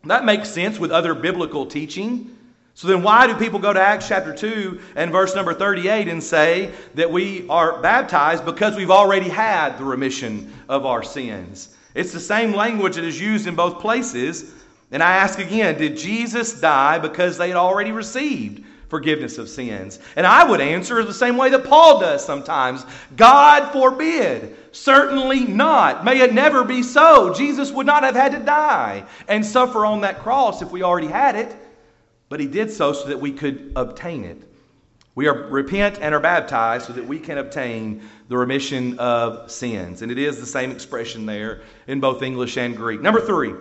That 0.03 0.25
makes 0.25 0.49
sense 0.49 0.77
with 0.77 0.91
other 0.91 1.15
biblical 1.15 1.65
teaching. 1.65 2.35
So 2.73 2.89
then, 2.89 3.01
why 3.01 3.27
do 3.27 3.35
people 3.35 3.57
go 3.57 3.71
to 3.71 3.79
Acts 3.79 4.09
chapter 4.09 4.35
2 4.35 4.81
and 4.97 5.09
verse 5.13 5.35
number 5.35 5.53
38 5.53 6.09
and 6.09 6.21
say 6.21 6.73
that 6.95 7.09
we 7.09 7.47
are 7.47 7.81
baptized 7.81 8.43
because 8.43 8.75
we've 8.75 8.91
already 8.91 9.29
had 9.29 9.77
the 9.77 9.85
remission 9.85 10.53
of 10.67 10.85
our 10.85 11.01
sins? 11.01 11.77
It's 11.95 12.11
the 12.11 12.19
same 12.19 12.53
language 12.53 12.95
that 12.95 13.05
is 13.05 13.21
used 13.21 13.47
in 13.47 13.55
both 13.55 13.79
places. 13.79 14.53
And 14.91 15.01
I 15.01 15.13
ask 15.13 15.39
again, 15.39 15.77
did 15.77 15.95
Jesus 15.95 16.59
die 16.59 16.99
because 16.99 17.37
they 17.37 17.47
had 17.47 17.55
already 17.55 17.93
received 17.93 18.65
forgiveness 18.89 19.37
of 19.37 19.47
sins? 19.47 19.99
And 20.15 20.27
I 20.27 20.43
would 20.43 20.59
answer 20.59 21.03
the 21.03 21.13
same 21.13 21.37
way 21.37 21.49
that 21.49 21.63
Paul 21.63 22.01
does 22.01 22.25
sometimes 22.25 22.85
God 23.15 23.71
forbid. 23.71 24.57
Certainly 24.71 25.45
not. 25.45 26.03
May 26.03 26.21
it 26.21 26.33
never 26.33 26.63
be 26.63 26.83
so. 26.83 27.33
Jesus 27.33 27.71
would 27.71 27.85
not 27.85 28.03
have 28.03 28.15
had 28.15 28.33
to 28.33 28.39
die 28.39 29.05
and 29.27 29.45
suffer 29.45 29.85
on 29.85 30.01
that 30.01 30.19
cross 30.19 30.61
if 30.61 30.71
we 30.71 30.83
already 30.83 31.07
had 31.07 31.35
it, 31.35 31.55
but 32.27 32.39
he 32.39 32.47
did 32.47 32.71
so 32.71 32.93
so 32.93 33.07
that 33.07 33.19
we 33.19 33.31
could 33.31 33.71
obtain 33.75 34.25
it. 34.25 34.43
We 35.15 35.27
are 35.27 35.47
repent 35.49 35.99
and 35.99 36.15
are 36.15 36.19
baptized 36.19 36.85
so 36.85 36.93
that 36.93 37.05
we 37.05 37.19
can 37.19 37.39
obtain 37.39 38.03
the 38.29 38.37
remission 38.37 38.97
of 38.99 39.51
sins. 39.51 40.01
And 40.01 40.11
it 40.11 40.17
is 40.17 40.39
the 40.39 40.45
same 40.45 40.71
expression 40.71 41.25
there 41.25 41.61
in 41.87 41.99
both 41.99 42.21
English 42.21 42.57
and 42.57 42.77
Greek. 42.77 43.01
Number 43.01 43.19
three, 43.19 43.53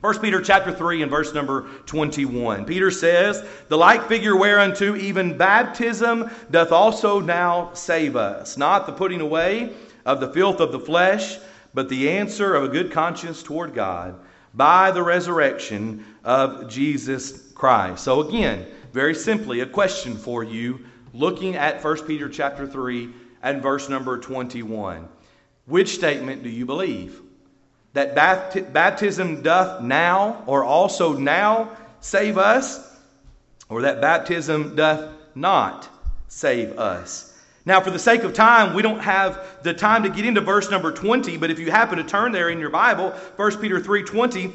1 0.00 0.20
Peter 0.20 0.40
chapter 0.40 0.72
3 0.72 1.02
and 1.02 1.10
verse 1.10 1.34
number 1.34 1.68
21. 1.86 2.64
Peter 2.64 2.90
says, 2.90 3.44
The 3.66 3.76
like 3.76 4.06
figure 4.06 4.36
whereunto 4.36 4.94
even 4.94 5.36
baptism 5.36 6.30
doth 6.52 6.70
also 6.70 7.18
now 7.18 7.72
save 7.72 8.14
us, 8.14 8.56
not 8.56 8.86
the 8.86 8.92
putting 8.92 9.20
away 9.20 9.72
of 10.06 10.20
the 10.20 10.32
filth 10.32 10.60
of 10.60 10.70
the 10.70 10.78
flesh, 10.78 11.38
but 11.74 11.88
the 11.88 12.10
answer 12.10 12.54
of 12.54 12.62
a 12.62 12.68
good 12.68 12.92
conscience 12.92 13.42
toward 13.42 13.74
God 13.74 14.20
by 14.54 14.92
the 14.92 15.02
resurrection 15.02 16.04
of 16.22 16.68
Jesus 16.68 17.50
Christ. 17.52 18.04
So 18.04 18.20
again, 18.20 18.66
very 18.92 19.14
simply, 19.14 19.60
a 19.60 19.66
question 19.66 20.16
for 20.16 20.44
you 20.44 20.84
looking 21.12 21.56
at 21.56 21.82
1 21.82 22.06
Peter 22.06 22.28
chapter 22.28 22.68
3 22.68 23.10
and 23.42 23.60
verse 23.60 23.88
number 23.88 24.16
21. 24.16 25.08
Which 25.66 25.94
statement 25.94 26.44
do 26.44 26.48
you 26.48 26.64
believe? 26.64 27.20
That 27.98 28.72
baptism 28.72 29.42
doth 29.42 29.82
now 29.82 30.44
or 30.46 30.62
also 30.62 31.14
now 31.14 31.76
save 32.00 32.38
us, 32.38 32.96
or 33.68 33.82
that 33.82 34.00
baptism 34.00 34.76
doth 34.76 35.12
not 35.34 35.88
save 36.28 36.78
us? 36.78 37.34
Now, 37.66 37.80
for 37.80 37.90
the 37.90 37.98
sake 37.98 38.22
of 38.22 38.34
time, 38.34 38.72
we 38.72 38.82
don't 38.82 39.00
have 39.00 39.44
the 39.64 39.74
time 39.74 40.04
to 40.04 40.10
get 40.10 40.24
into 40.24 40.40
verse 40.40 40.70
number 40.70 40.92
20, 40.92 41.38
but 41.38 41.50
if 41.50 41.58
you 41.58 41.72
happen 41.72 41.98
to 41.98 42.04
turn 42.04 42.30
there 42.30 42.50
in 42.50 42.60
your 42.60 42.70
Bible, 42.70 43.10
1 43.34 43.56
Peter 43.60 43.80
3:20, 43.80 44.52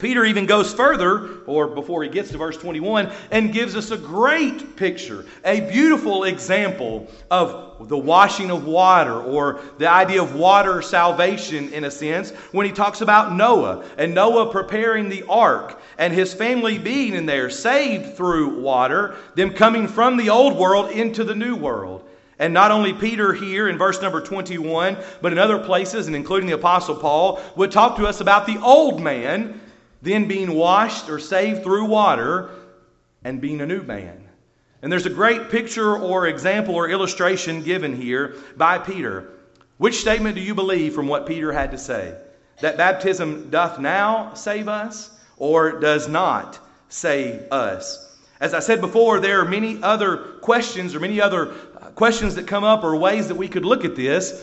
Peter 0.00 0.24
even 0.24 0.46
goes 0.46 0.72
further, 0.72 1.40
or 1.46 1.68
before 1.68 2.02
he 2.02 2.08
gets 2.08 2.30
to 2.30 2.38
verse 2.38 2.56
21, 2.56 3.12
and 3.30 3.52
gives 3.52 3.76
us 3.76 3.90
a 3.90 3.96
great 3.96 4.74
picture, 4.76 5.24
a 5.44 5.60
beautiful 5.70 6.24
example 6.24 7.06
of 7.30 7.88
the 7.88 7.98
washing 7.98 8.50
of 8.50 8.64
water, 8.64 9.20
or 9.20 9.60
the 9.78 9.88
idea 9.88 10.22
of 10.22 10.34
water 10.34 10.82
salvation 10.82 11.72
in 11.72 11.84
a 11.84 11.90
sense, 11.90 12.30
when 12.52 12.66
he 12.66 12.72
talks 12.72 13.02
about 13.02 13.34
Noah 13.34 13.84
and 13.98 14.14
Noah 14.14 14.50
preparing 14.50 15.08
the 15.08 15.24
ark 15.28 15.80
and 15.98 16.12
his 16.12 16.32
family 16.34 16.78
being 16.78 17.14
in 17.14 17.26
there, 17.26 17.50
saved 17.50 18.16
through 18.16 18.60
water, 18.60 19.16
them 19.34 19.52
coming 19.52 19.86
from 19.86 20.16
the 20.16 20.30
old 20.30 20.56
world 20.56 20.90
into 20.90 21.24
the 21.24 21.34
new 21.34 21.54
world. 21.54 22.06
And 22.38 22.54
not 22.54 22.70
only 22.70 22.94
Peter 22.94 23.34
here 23.34 23.68
in 23.68 23.76
verse 23.76 24.00
number 24.00 24.22
21, 24.22 24.96
but 25.20 25.32
in 25.32 25.38
other 25.38 25.58
places, 25.58 26.06
and 26.06 26.16
including 26.16 26.48
the 26.48 26.54
Apostle 26.54 26.96
Paul, 26.96 27.38
would 27.54 27.70
talk 27.70 27.96
to 27.96 28.06
us 28.06 28.22
about 28.22 28.46
the 28.46 28.58
old 28.62 28.98
man 28.98 29.60
then 30.02 30.28
being 30.28 30.54
washed 30.54 31.08
or 31.08 31.18
saved 31.18 31.62
through 31.62 31.84
water 31.84 32.50
and 33.24 33.40
being 33.40 33.60
a 33.60 33.66
new 33.66 33.82
man. 33.82 34.28
And 34.82 34.90
there's 34.90 35.06
a 35.06 35.10
great 35.10 35.50
picture 35.50 35.96
or 35.96 36.26
example 36.26 36.74
or 36.74 36.88
illustration 36.88 37.62
given 37.62 37.94
here 37.94 38.36
by 38.56 38.78
Peter. 38.78 39.30
Which 39.76 40.00
statement 40.00 40.34
do 40.34 40.40
you 40.40 40.54
believe 40.54 40.94
from 40.94 41.06
what 41.06 41.26
Peter 41.26 41.52
had 41.52 41.70
to 41.72 41.78
say? 41.78 42.14
That 42.60 42.76
baptism 42.76 43.50
doth 43.50 43.78
now 43.78 44.34
save 44.34 44.68
us 44.68 45.10
or 45.36 45.80
does 45.80 46.08
not 46.08 46.58
save 46.88 47.50
us? 47.52 48.06
As 48.40 48.54
I 48.54 48.60
said 48.60 48.80
before, 48.80 49.20
there 49.20 49.40
are 49.40 49.44
many 49.44 49.82
other 49.82 50.16
questions 50.40 50.94
or 50.94 51.00
many 51.00 51.20
other 51.20 51.46
questions 51.94 52.34
that 52.36 52.46
come 52.46 52.64
up 52.64 52.84
or 52.84 52.96
ways 52.96 53.28
that 53.28 53.34
we 53.34 53.48
could 53.48 53.66
look 53.66 53.84
at 53.84 53.96
this. 53.96 54.42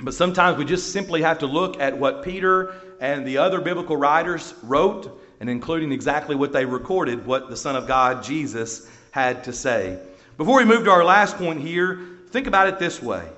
But 0.00 0.14
sometimes 0.14 0.58
we 0.58 0.64
just 0.64 0.92
simply 0.92 1.22
have 1.22 1.38
to 1.40 1.46
look 1.46 1.80
at 1.80 1.96
what 1.96 2.22
Peter 2.22 2.74
and 3.00 3.26
the 3.26 3.38
other 3.38 3.60
biblical 3.60 3.96
writers 3.96 4.54
wrote, 4.62 5.20
and 5.40 5.50
including 5.50 5.92
exactly 5.92 6.36
what 6.36 6.52
they 6.52 6.64
recorded, 6.64 7.26
what 7.26 7.48
the 7.48 7.56
Son 7.56 7.76
of 7.76 7.86
God, 7.86 8.22
Jesus, 8.22 8.88
had 9.10 9.44
to 9.44 9.52
say. 9.52 9.98
Before 10.36 10.58
we 10.58 10.64
move 10.64 10.84
to 10.84 10.90
our 10.90 11.04
last 11.04 11.36
point 11.36 11.60
here, 11.60 12.00
think 12.30 12.46
about 12.46 12.68
it 12.68 12.78
this 12.78 13.02
way. 13.02 13.28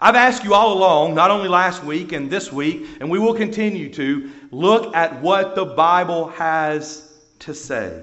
I've 0.00 0.16
asked 0.16 0.44
you 0.44 0.54
all 0.54 0.72
along, 0.72 1.14
not 1.14 1.30
only 1.30 1.48
last 1.48 1.84
week 1.84 2.12
and 2.12 2.30
this 2.30 2.50
week, 2.50 2.86
and 3.00 3.10
we 3.10 3.18
will 3.18 3.34
continue 3.34 3.92
to, 3.92 4.30
look 4.50 4.96
at 4.96 5.20
what 5.20 5.54
the 5.54 5.66
Bible 5.66 6.28
has 6.28 7.12
to 7.40 7.54
say. 7.54 8.02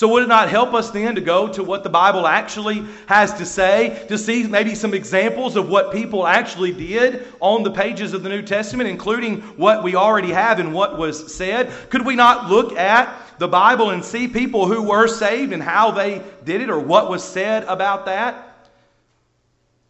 So, 0.00 0.08
would 0.08 0.22
it 0.22 0.30
not 0.30 0.48
help 0.48 0.72
us 0.72 0.88
then 0.88 1.16
to 1.16 1.20
go 1.20 1.46
to 1.48 1.62
what 1.62 1.82
the 1.82 1.90
Bible 1.90 2.26
actually 2.26 2.86
has 3.04 3.34
to 3.34 3.44
say, 3.44 4.02
to 4.08 4.16
see 4.16 4.46
maybe 4.46 4.74
some 4.74 4.94
examples 4.94 5.56
of 5.56 5.68
what 5.68 5.92
people 5.92 6.26
actually 6.26 6.72
did 6.72 7.26
on 7.38 7.64
the 7.64 7.70
pages 7.70 8.14
of 8.14 8.22
the 8.22 8.30
New 8.30 8.40
Testament, 8.40 8.88
including 8.88 9.42
what 9.58 9.82
we 9.82 9.96
already 9.96 10.32
have 10.32 10.58
and 10.58 10.72
what 10.72 10.96
was 10.96 11.34
said? 11.34 11.70
Could 11.90 12.06
we 12.06 12.16
not 12.16 12.48
look 12.48 12.78
at 12.78 13.14
the 13.38 13.46
Bible 13.46 13.90
and 13.90 14.02
see 14.02 14.26
people 14.26 14.64
who 14.64 14.80
were 14.80 15.06
saved 15.06 15.52
and 15.52 15.62
how 15.62 15.90
they 15.90 16.22
did 16.44 16.62
it 16.62 16.70
or 16.70 16.80
what 16.80 17.10
was 17.10 17.22
said 17.22 17.64
about 17.64 18.06
that? 18.06 18.70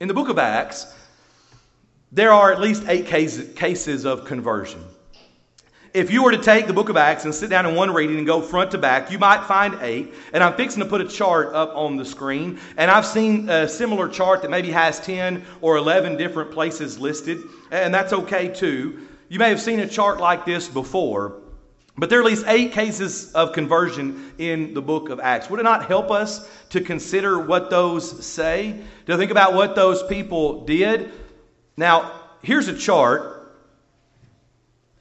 In 0.00 0.08
the 0.08 0.14
book 0.14 0.28
of 0.28 0.40
Acts, 0.40 0.92
there 2.10 2.32
are 2.32 2.50
at 2.50 2.60
least 2.60 2.82
eight 2.88 3.06
cases 3.06 4.04
of 4.04 4.24
conversion. 4.24 4.82
If 5.92 6.12
you 6.12 6.22
were 6.22 6.30
to 6.30 6.38
take 6.38 6.68
the 6.68 6.72
book 6.72 6.88
of 6.88 6.96
Acts 6.96 7.24
and 7.24 7.34
sit 7.34 7.50
down 7.50 7.66
in 7.66 7.74
one 7.74 7.92
reading 7.92 8.16
and 8.16 8.24
go 8.24 8.40
front 8.40 8.70
to 8.70 8.78
back, 8.78 9.10
you 9.10 9.18
might 9.18 9.44
find 9.46 9.76
eight. 9.80 10.14
And 10.32 10.44
I'm 10.44 10.54
fixing 10.54 10.84
to 10.84 10.88
put 10.88 11.00
a 11.00 11.08
chart 11.08 11.52
up 11.52 11.74
on 11.74 11.96
the 11.96 12.04
screen. 12.04 12.60
And 12.76 12.88
I've 12.88 13.06
seen 13.06 13.48
a 13.48 13.68
similar 13.68 14.08
chart 14.08 14.42
that 14.42 14.52
maybe 14.52 14.70
has 14.70 15.00
10 15.00 15.44
or 15.60 15.76
11 15.78 16.16
different 16.16 16.52
places 16.52 17.00
listed. 17.00 17.42
And 17.72 17.92
that's 17.92 18.12
okay 18.12 18.46
too. 18.46 19.08
You 19.28 19.40
may 19.40 19.48
have 19.48 19.60
seen 19.60 19.80
a 19.80 19.88
chart 19.88 20.20
like 20.20 20.46
this 20.46 20.68
before. 20.68 21.40
But 21.96 22.08
there 22.08 22.20
are 22.20 22.22
at 22.22 22.28
least 22.28 22.44
eight 22.46 22.70
cases 22.70 23.32
of 23.32 23.52
conversion 23.52 24.32
in 24.38 24.74
the 24.74 24.82
book 24.82 25.08
of 25.08 25.18
Acts. 25.18 25.50
Would 25.50 25.58
it 25.58 25.64
not 25.64 25.86
help 25.86 26.12
us 26.12 26.48
to 26.68 26.80
consider 26.80 27.40
what 27.40 27.68
those 27.68 28.24
say? 28.24 28.80
To 29.06 29.16
think 29.16 29.32
about 29.32 29.54
what 29.54 29.74
those 29.74 30.04
people 30.04 30.64
did? 30.64 31.10
Now, 31.76 32.12
here's 32.42 32.68
a 32.68 32.78
chart 32.78 33.39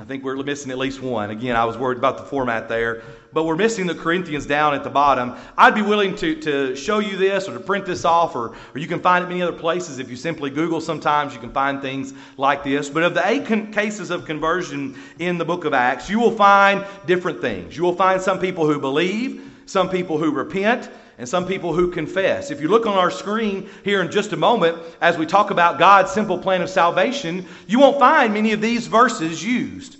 I 0.01 0.05
think 0.05 0.23
we're 0.23 0.37
missing 0.37 0.71
at 0.71 0.77
least 0.77 1.01
one. 1.01 1.29
Again, 1.29 1.57
I 1.57 1.65
was 1.65 1.77
worried 1.77 1.97
about 1.97 2.17
the 2.17 2.23
format 2.23 2.69
there, 2.69 3.01
but 3.33 3.43
we're 3.43 3.57
missing 3.57 3.85
the 3.85 3.93
Corinthians 3.93 4.45
down 4.45 4.73
at 4.73 4.85
the 4.85 4.89
bottom. 4.89 5.35
I'd 5.57 5.75
be 5.75 5.81
willing 5.81 6.15
to, 6.15 6.35
to 6.39 6.73
show 6.73 6.99
you 6.99 7.17
this 7.17 7.49
or 7.49 7.53
to 7.53 7.59
print 7.59 7.85
this 7.85 8.05
off, 8.05 8.33
or, 8.33 8.55
or 8.73 8.79
you 8.79 8.87
can 8.87 9.01
find 9.01 9.25
it 9.25 9.27
many 9.27 9.41
other 9.41 9.57
places. 9.57 9.99
If 9.99 10.09
you 10.09 10.15
simply 10.15 10.51
Google, 10.51 10.79
sometimes 10.79 11.33
you 11.33 11.41
can 11.41 11.51
find 11.51 11.81
things 11.81 12.13
like 12.37 12.63
this. 12.63 12.89
But 12.89 13.03
of 13.03 13.13
the 13.13 13.27
eight 13.27 13.45
con- 13.45 13.73
cases 13.73 14.09
of 14.09 14.23
conversion 14.23 14.97
in 15.19 15.37
the 15.37 15.43
book 15.43 15.65
of 15.65 15.73
Acts, 15.73 16.09
you 16.09 16.17
will 16.17 16.31
find 16.31 16.85
different 17.05 17.41
things. 17.41 17.75
You 17.75 17.83
will 17.83 17.95
find 17.95 18.21
some 18.21 18.39
people 18.39 18.65
who 18.65 18.79
believe, 18.79 19.51
some 19.65 19.89
people 19.89 20.17
who 20.17 20.31
repent, 20.31 20.89
and 21.19 21.27
some 21.27 21.45
people 21.45 21.73
who 21.73 21.91
confess. 21.91 22.49
If 22.49 22.61
you 22.61 22.69
look 22.69 22.85
on 22.85 22.97
our 22.97 23.11
screen 23.11 23.69
here 23.83 24.01
in 24.01 24.09
just 24.09 24.31
a 24.31 24.37
moment, 24.37 24.81
as 25.01 25.17
we 25.17 25.25
talk 25.25 25.51
about 25.51 25.77
God's 25.77 26.11
simple 26.11 26.39
plan 26.39 26.61
of 26.61 26.69
salvation, 26.69 27.45
you 27.67 27.77
won't 27.77 27.99
find 27.99 28.33
many 28.33 28.53
of 28.53 28.61
these 28.61 28.87
verses 28.87 29.43
used. 29.43 29.97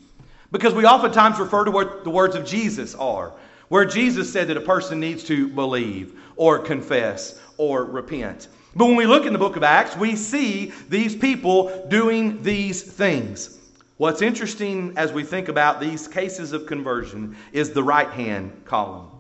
Because 0.53 0.73
we 0.73 0.86
oftentimes 0.86 1.38
refer 1.38 1.65
to 1.65 1.71
what 1.71 2.05
the 2.05 2.10
words 2.10 2.36
of 2.36 2.45
Jesus 2.45 2.95
are, 2.95 3.34
where 3.67 3.84
Jesus 3.84 4.32
said 4.32 4.47
that 4.47 4.55
a 4.55 4.62
person 4.62 5.01
needs 5.01 5.25
to 5.25 5.49
believe 5.49 6.17
or 6.38 6.58
confess 6.58 7.38
or 7.58 7.84
repent. 7.84 8.47
But 8.73 8.86
when 8.86 8.95
we 8.95 9.05
look 9.05 9.25
in 9.25 9.34
the 9.34 9.39
book 9.39 9.58
of 9.58 9.63
Acts, 9.63 9.97
we 9.97 10.15
see 10.15 10.71
these 10.88 11.17
people 11.17 11.86
doing 11.89 12.41
these 12.43 12.82
things. 12.82 13.60
What's 13.97 14.21
interesting 14.21 14.93
as 14.95 15.12
we 15.12 15.25
think 15.25 15.49
about 15.49 15.82
these 15.82 16.08
cases 16.08 16.53
of 16.53 16.65
conversion 16.65 17.36
is 17.51 17.71
the 17.71 17.84
right 17.84 18.10
hand 18.10 18.63
column. 18.63 19.18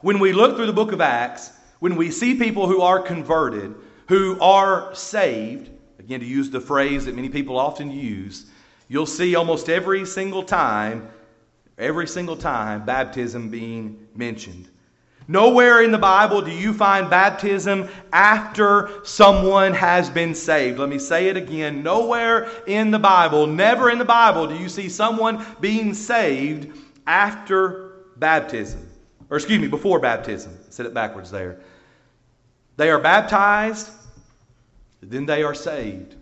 When 0.00 0.18
we 0.18 0.32
look 0.32 0.56
through 0.56 0.66
the 0.66 0.72
book 0.72 0.92
of 0.92 1.00
Acts, 1.00 1.52
when 1.78 1.96
we 1.96 2.10
see 2.10 2.34
people 2.34 2.66
who 2.66 2.80
are 2.82 3.00
converted, 3.00 3.74
who 4.08 4.38
are 4.40 4.94
saved, 4.94 5.70
again, 5.98 6.20
to 6.20 6.26
use 6.26 6.50
the 6.50 6.60
phrase 6.60 7.04
that 7.06 7.14
many 7.14 7.28
people 7.28 7.58
often 7.58 7.90
use, 7.90 8.46
you'll 8.88 9.06
see 9.06 9.34
almost 9.34 9.68
every 9.68 10.04
single 10.04 10.42
time, 10.42 11.08
every 11.78 12.06
single 12.06 12.36
time, 12.36 12.84
baptism 12.84 13.50
being 13.50 14.06
mentioned. 14.14 14.68
Nowhere 15.28 15.82
in 15.82 15.90
the 15.90 15.98
Bible 15.98 16.40
do 16.40 16.52
you 16.52 16.72
find 16.72 17.10
baptism 17.10 17.88
after 18.12 19.00
someone 19.02 19.74
has 19.74 20.08
been 20.08 20.34
saved. 20.34 20.78
Let 20.78 20.88
me 20.88 21.00
say 21.00 21.28
it 21.28 21.36
again. 21.36 21.82
Nowhere 21.82 22.48
in 22.66 22.92
the 22.92 22.98
Bible, 22.98 23.46
never 23.46 23.90
in 23.90 23.98
the 23.98 24.04
Bible, 24.04 24.46
do 24.46 24.54
you 24.54 24.68
see 24.68 24.88
someone 24.88 25.44
being 25.60 25.94
saved 25.94 26.78
after 27.08 28.04
baptism. 28.16 28.85
Or 29.30 29.36
excuse 29.36 29.58
me, 29.58 29.68
before 29.68 29.98
baptism. 29.98 30.56
I 30.68 30.70
said 30.70 30.86
it 30.86 30.94
backwards 30.94 31.30
there. 31.30 31.58
They 32.76 32.90
are 32.90 32.98
baptized, 32.98 33.90
then 35.00 35.26
they 35.26 35.42
are 35.42 35.54
saved. 35.54 36.14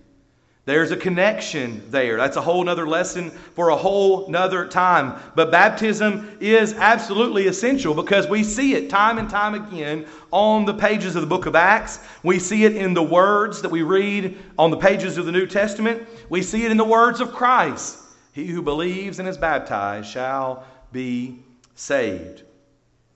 There's 0.66 0.92
a 0.92 0.96
connection 0.96 1.82
there. 1.90 2.16
That's 2.16 2.38
a 2.38 2.40
whole 2.40 2.64
nother 2.64 2.88
lesson 2.88 3.30
for 3.30 3.68
a 3.68 3.76
whole 3.76 4.28
nother 4.30 4.66
time. 4.66 5.20
But 5.34 5.50
baptism 5.50 6.38
is 6.40 6.72
absolutely 6.72 7.48
essential 7.48 7.92
because 7.92 8.26
we 8.26 8.42
see 8.42 8.74
it 8.74 8.88
time 8.88 9.18
and 9.18 9.28
time 9.28 9.54
again 9.54 10.06
on 10.30 10.64
the 10.64 10.72
pages 10.72 11.16
of 11.16 11.20
the 11.20 11.26
book 11.26 11.44
of 11.44 11.54
Acts. 11.54 11.98
We 12.22 12.38
see 12.38 12.64
it 12.64 12.76
in 12.76 12.94
the 12.94 13.02
words 13.02 13.60
that 13.60 13.70
we 13.70 13.82
read 13.82 14.38
on 14.58 14.70
the 14.70 14.78
pages 14.78 15.18
of 15.18 15.26
the 15.26 15.32
New 15.32 15.46
Testament. 15.46 16.08
We 16.30 16.40
see 16.40 16.64
it 16.64 16.70
in 16.70 16.78
the 16.78 16.84
words 16.84 17.20
of 17.20 17.32
Christ. 17.32 17.98
He 18.32 18.46
who 18.46 18.62
believes 18.62 19.18
and 19.18 19.28
is 19.28 19.36
baptized 19.36 20.08
shall 20.08 20.64
be 20.92 21.40
saved. 21.74 22.42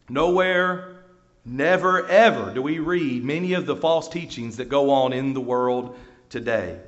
Nowhere, 0.08 0.96
never, 1.44 2.06
ever 2.06 2.52
do 2.54 2.62
we 2.62 2.78
read 2.78 3.24
many 3.24 3.52
of 3.54 3.66
the 3.66 3.76
false 3.76 4.08
teachings 4.08 4.56
that 4.56 4.68
go 4.68 4.90
on 4.90 5.12
in 5.12 5.34
the 5.34 5.40
world 5.40 5.98
today. 6.30 6.78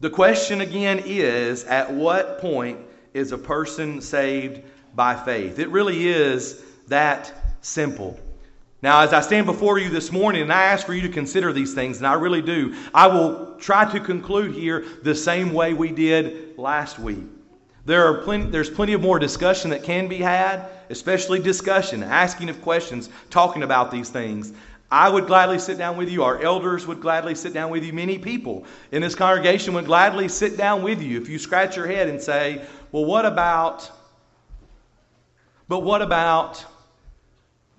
The 0.00 0.10
question 0.10 0.60
again 0.60 1.02
is 1.04 1.64
at 1.64 1.92
what 1.92 2.40
point 2.40 2.78
is 3.12 3.32
a 3.32 3.38
person 3.38 4.00
saved 4.00 4.62
by 4.94 5.14
faith? 5.14 5.58
It 5.58 5.68
really 5.68 6.08
is 6.08 6.62
that 6.88 7.32
simple. 7.60 8.18
Now, 8.82 9.00
as 9.00 9.12
I 9.12 9.20
stand 9.20 9.44
before 9.44 9.78
you 9.78 9.90
this 9.90 10.10
morning 10.10 10.40
and 10.42 10.52
I 10.52 10.64
ask 10.64 10.86
for 10.86 10.94
you 10.94 11.02
to 11.02 11.10
consider 11.10 11.52
these 11.52 11.74
things, 11.74 11.98
and 11.98 12.06
I 12.06 12.14
really 12.14 12.40
do, 12.40 12.74
I 12.94 13.06
will 13.08 13.56
try 13.58 13.90
to 13.92 14.00
conclude 14.00 14.54
here 14.54 14.86
the 15.02 15.14
same 15.14 15.52
way 15.52 15.74
we 15.74 15.92
did 15.92 16.58
last 16.58 16.98
week. 16.98 17.24
There 17.84 18.06
are 18.06 18.22
plenty, 18.22 18.50
there's 18.50 18.70
plenty 18.70 18.94
of 18.94 19.02
more 19.02 19.18
discussion 19.18 19.70
that 19.70 19.82
can 19.82 20.08
be 20.08 20.16
had, 20.16 20.66
especially 20.90 21.38
discussion, 21.38 22.02
asking 22.02 22.50
of 22.50 22.60
questions, 22.60 23.08
talking 23.30 23.62
about 23.62 23.90
these 23.90 24.10
things. 24.10 24.52
I 24.90 25.08
would 25.08 25.28
gladly 25.28 25.60
sit 25.60 25.78
down 25.78 25.96
with 25.96 26.10
you. 26.10 26.24
Our 26.24 26.42
elders 26.42 26.86
would 26.86 27.00
gladly 27.00 27.36
sit 27.36 27.54
down 27.54 27.70
with 27.70 27.84
you. 27.84 27.92
Many 27.92 28.18
people 28.18 28.64
in 28.90 29.02
this 29.02 29.14
congregation 29.14 29.72
would 29.74 29.86
gladly 29.86 30.28
sit 30.28 30.56
down 30.56 30.82
with 30.82 31.00
you 31.00 31.20
if 31.20 31.28
you 31.28 31.38
scratch 31.38 31.76
your 31.76 31.86
head 31.86 32.08
and 32.08 32.20
say, 32.20 32.64
Well, 32.90 33.04
what 33.04 33.24
about, 33.24 33.88
but 35.68 35.80
what 35.80 36.02
about, 36.02 36.64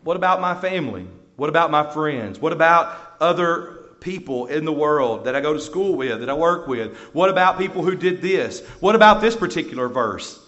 what 0.04 0.15
about 0.15 0.39
my 0.39 0.56
family? 0.56 1.06
What 1.36 1.50
about 1.50 1.69
my 1.69 1.91
friends? 1.91 2.39
What 2.39 2.54
about 2.54 2.97
other 3.19 3.80
people 4.00 4.47
in 4.47 4.63
the 4.63 4.71
world 4.71 5.26
that 5.26 5.36
I 5.36 5.41
go 5.41 5.54
to 5.54 5.60
school 5.60 5.95
with, 5.95 6.21
that 6.21 6.30
I 6.30 6.34
work 6.34 6.67
with? 6.67 6.95
What 7.13 7.30
about 7.30 7.58
people 7.58 7.84
who 7.84 7.95
did 7.95 8.21
this? 8.21 8.65
What 8.80 8.95
about 8.95 9.19
this 9.19 9.36
particular 9.36 9.89
verse? 9.89 10.40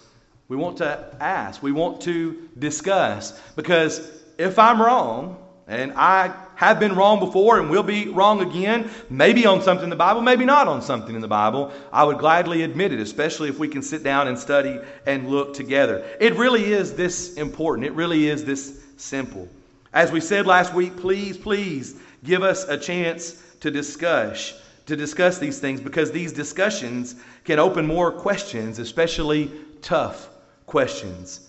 We 0.48 0.56
want 0.56 0.78
to 0.78 1.16
ask, 1.20 1.62
we 1.62 1.72
want 1.72 2.02
to 2.02 2.48
discuss, 2.58 3.40
because 3.56 4.10
if 4.36 4.58
I'm 4.58 4.80
wrong, 4.80 5.38
and 5.66 5.92
I 5.96 6.34
have 6.56 6.78
been 6.78 6.94
wrong 6.94 7.18
before 7.18 7.58
and 7.58 7.70
will 7.70 7.82
be 7.82 8.08
wrong 8.08 8.42
again, 8.42 8.90
maybe 9.08 9.46
on 9.46 9.62
something 9.62 9.84
in 9.84 9.90
the 9.90 9.96
Bible, 9.96 10.20
maybe 10.20 10.44
not 10.44 10.68
on 10.68 10.82
something 10.82 11.14
in 11.14 11.22
the 11.22 11.28
Bible, 11.28 11.72
I 11.90 12.04
would 12.04 12.18
gladly 12.18 12.62
admit 12.62 12.92
it, 12.92 13.00
especially 13.00 13.48
if 13.48 13.58
we 13.58 13.68
can 13.68 13.82
sit 13.82 14.02
down 14.02 14.28
and 14.28 14.38
study 14.38 14.78
and 15.06 15.28
look 15.30 15.54
together. 15.54 16.04
It 16.20 16.34
really 16.34 16.72
is 16.72 16.92
this 16.92 17.34
important. 17.34 17.86
It 17.86 17.92
really 17.94 18.28
is 18.28 18.44
this 18.44 18.84
simple. 18.98 19.48
As 19.94 20.12
we 20.12 20.20
said 20.20 20.46
last 20.46 20.74
week, 20.74 20.96
please, 20.98 21.38
please 21.38 21.96
give 22.22 22.42
us 22.42 22.64
a 22.64 22.76
chance 22.76 23.42
to 23.60 23.70
discuss 23.70 24.60
to 24.86 24.96
discuss 24.96 25.38
these 25.38 25.60
things 25.60 25.80
because 25.80 26.12
these 26.12 26.30
discussions 26.30 27.14
can 27.44 27.58
open 27.58 27.86
more 27.86 28.12
questions, 28.12 28.78
especially 28.78 29.50
tough 29.80 30.28
questions. 30.66 31.48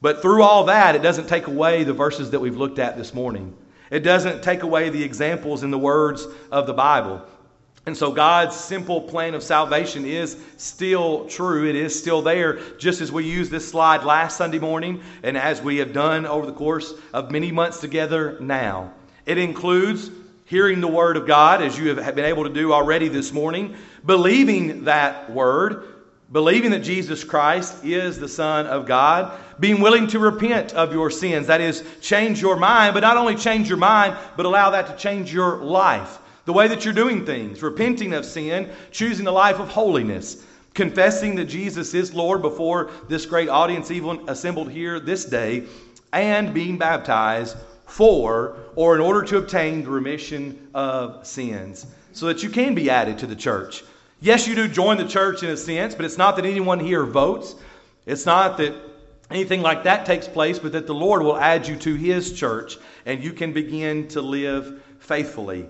But 0.00 0.22
through 0.22 0.42
all 0.42 0.64
that, 0.64 0.94
it 0.94 1.02
doesn't 1.02 1.28
take 1.28 1.46
away 1.46 1.84
the 1.84 1.92
verses 1.92 2.30
that 2.30 2.40
we've 2.40 2.56
looked 2.56 2.78
at 2.78 2.96
this 2.96 3.12
morning. 3.12 3.56
It 3.90 4.00
doesn't 4.00 4.42
take 4.42 4.62
away 4.62 4.88
the 4.88 5.02
examples 5.02 5.62
in 5.62 5.70
the 5.70 5.78
words 5.78 6.26
of 6.50 6.66
the 6.66 6.72
Bible. 6.72 7.22
And 7.86 7.96
so 7.96 8.12
God's 8.12 8.54
simple 8.56 9.00
plan 9.00 9.34
of 9.34 9.42
salvation 9.42 10.04
is 10.04 10.36
still 10.58 11.26
true. 11.26 11.68
It 11.68 11.74
is 11.74 11.98
still 11.98 12.22
there, 12.22 12.60
just 12.76 13.00
as 13.00 13.10
we 13.10 13.24
used 13.24 13.50
this 13.50 13.68
slide 13.68 14.04
last 14.04 14.36
Sunday 14.36 14.58
morning 14.58 15.02
and 15.22 15.36
as 15.36 15.60
we 15.62 15.78
have 15.78 15.92
done 15.92 16.26
over 16.26 16.46
the 16.46 16.52
course 16.52 16.94
of 17.12 17.30
many 17.30 17.50
months 17.50 17.80
together 17.80 18.38
now. 18.40 18.92
It 19.26 19.38
includes 19.38 20.10
hearing 20.44 20.80
the 20.80 20.88
Word 20.88 21.16
of 21.16 21.26
God, 21.26 21.62
as 21.62 21.78
you 21.78 21.94
have 21.94 22.14
been 22.14 22.24
able 22.24 22.44
to 22.44 22.50
do 22.52 22.72
already 22.72 23.08
this 23.08 23.32
morning, 23.32 23.76
believing 24.04 24.84
that 24.84 25.30
Word, 25.30 25.84
believing 26.32 26.70
that 26.70 26.80
Jesus 26.80 27.24
Christ 27.24 27.84
is 27.84 28.18
the 28.18 28.28
Son 28.28 28.66
of 28.66 28.86
God, 28.86 29.38
being 29.58 29.80
willing 29.80 30.06
to 30.08 30.18
repent 30.18 30.74
of 30.74 30.92
your 30.92 31.10
sins. 31.10 31.48
That 31.48 31.60
is, 31.60 31.84
change 32.00 32.40
your 32.40 32.56
mind, 32.56 32.94
but 32.94 33.00
not 33.00 33.16
only 33.16 33.34
change 33.34 33.68
your 33.68 33.78
mind, 33.78 34.16
but 34.36 34.46
allow 34.46 34.70
that 34.70 34.86
to 34.86 34.96
change 34.96 35.32
your 35.32 35.58
life. 35.58 36.18
The 36.44 36.52
way 36.52 36.68
that 36.68 36.84
you're 36.84 36.94
doing 36.94 37.26
things, 37.26 37.62
repenting 37.62 38.14
of 38.14 38.24
sin, 38.24 38.70
choosing 38.90 39.26
a 39.26 39.32
life 39.32 39.58
of 39.58 39.68
holiness, 39.68 40.44
confessing 40.74 41.34
that 41.34 41.46
Jesus 41.46 41.94
is 41.94 42.14
Lord 42.14 42.42
before 42.42 42.90
this 43.08 43.26
great 43.26 43.48
audience, 43.48 43.90
even 43.90 44.28
assembled 44.28 44.70
here 44.70 45.00
this 45.00 45.24
day, 45.24 45.64
and 46.12 46.54
being 46.54 46.78
baptized 46.78 47.56
for 47.86 48.56
or 48.76 48.94
in 48.94 49.00
order 49.00 49.22
to 49.22 49.38
obtain 49.38 49.82
the 49.82 49.90
remission 49.90 50.68
of 50.74 51.26
sins 51.26 51.86
so 52.12 52.26
that 52.26 52.42
you 52.42 52.48
can 52.48 52.74
be 52.74 52.88
added 52.88 53.18
to 53.18 53.26
the 53.26 53.36
church. 53.36 53.82
Yes, 54.22 54.46
you 54.46 54.54
do 54.54 54.68
join 54.68 54.98
the 54.98 55.06
church 55.06 55.42
in 55.42 55.48
a 55.48 55.56
sense, 55.56 55.94
but 55.94 56.04
it's 56.04 56.18
not 56.18 56.36
that 56.36 56.44
anyone 56.44 56.78
here 56.78 57.04
votes. 57.04 57.54
It's 58.04 58.26
not 58.26 58.58
that 58.58 58.74
anything 59.30 59.62
like 59.62 59.84
that 59.84 60.04
takes 60.04 60.28
place, 60.28 60.58
but 60.58 60.72
that 60.72 60.86
the 60.86 60.94
Lord 60.94 61.22
will 61.22 61.38
add 61.38 61.66
you 61.66 61.76
to 61.76 61.94
His 61.94 62.32
church 62.32 62.76
and 63.06 63.24
you 63.24 63.32
can 63.32 63.54
begin 63.54 64.08
to 64.08 64.20
live 64.20 64.82
faithfully. 64.98 65.66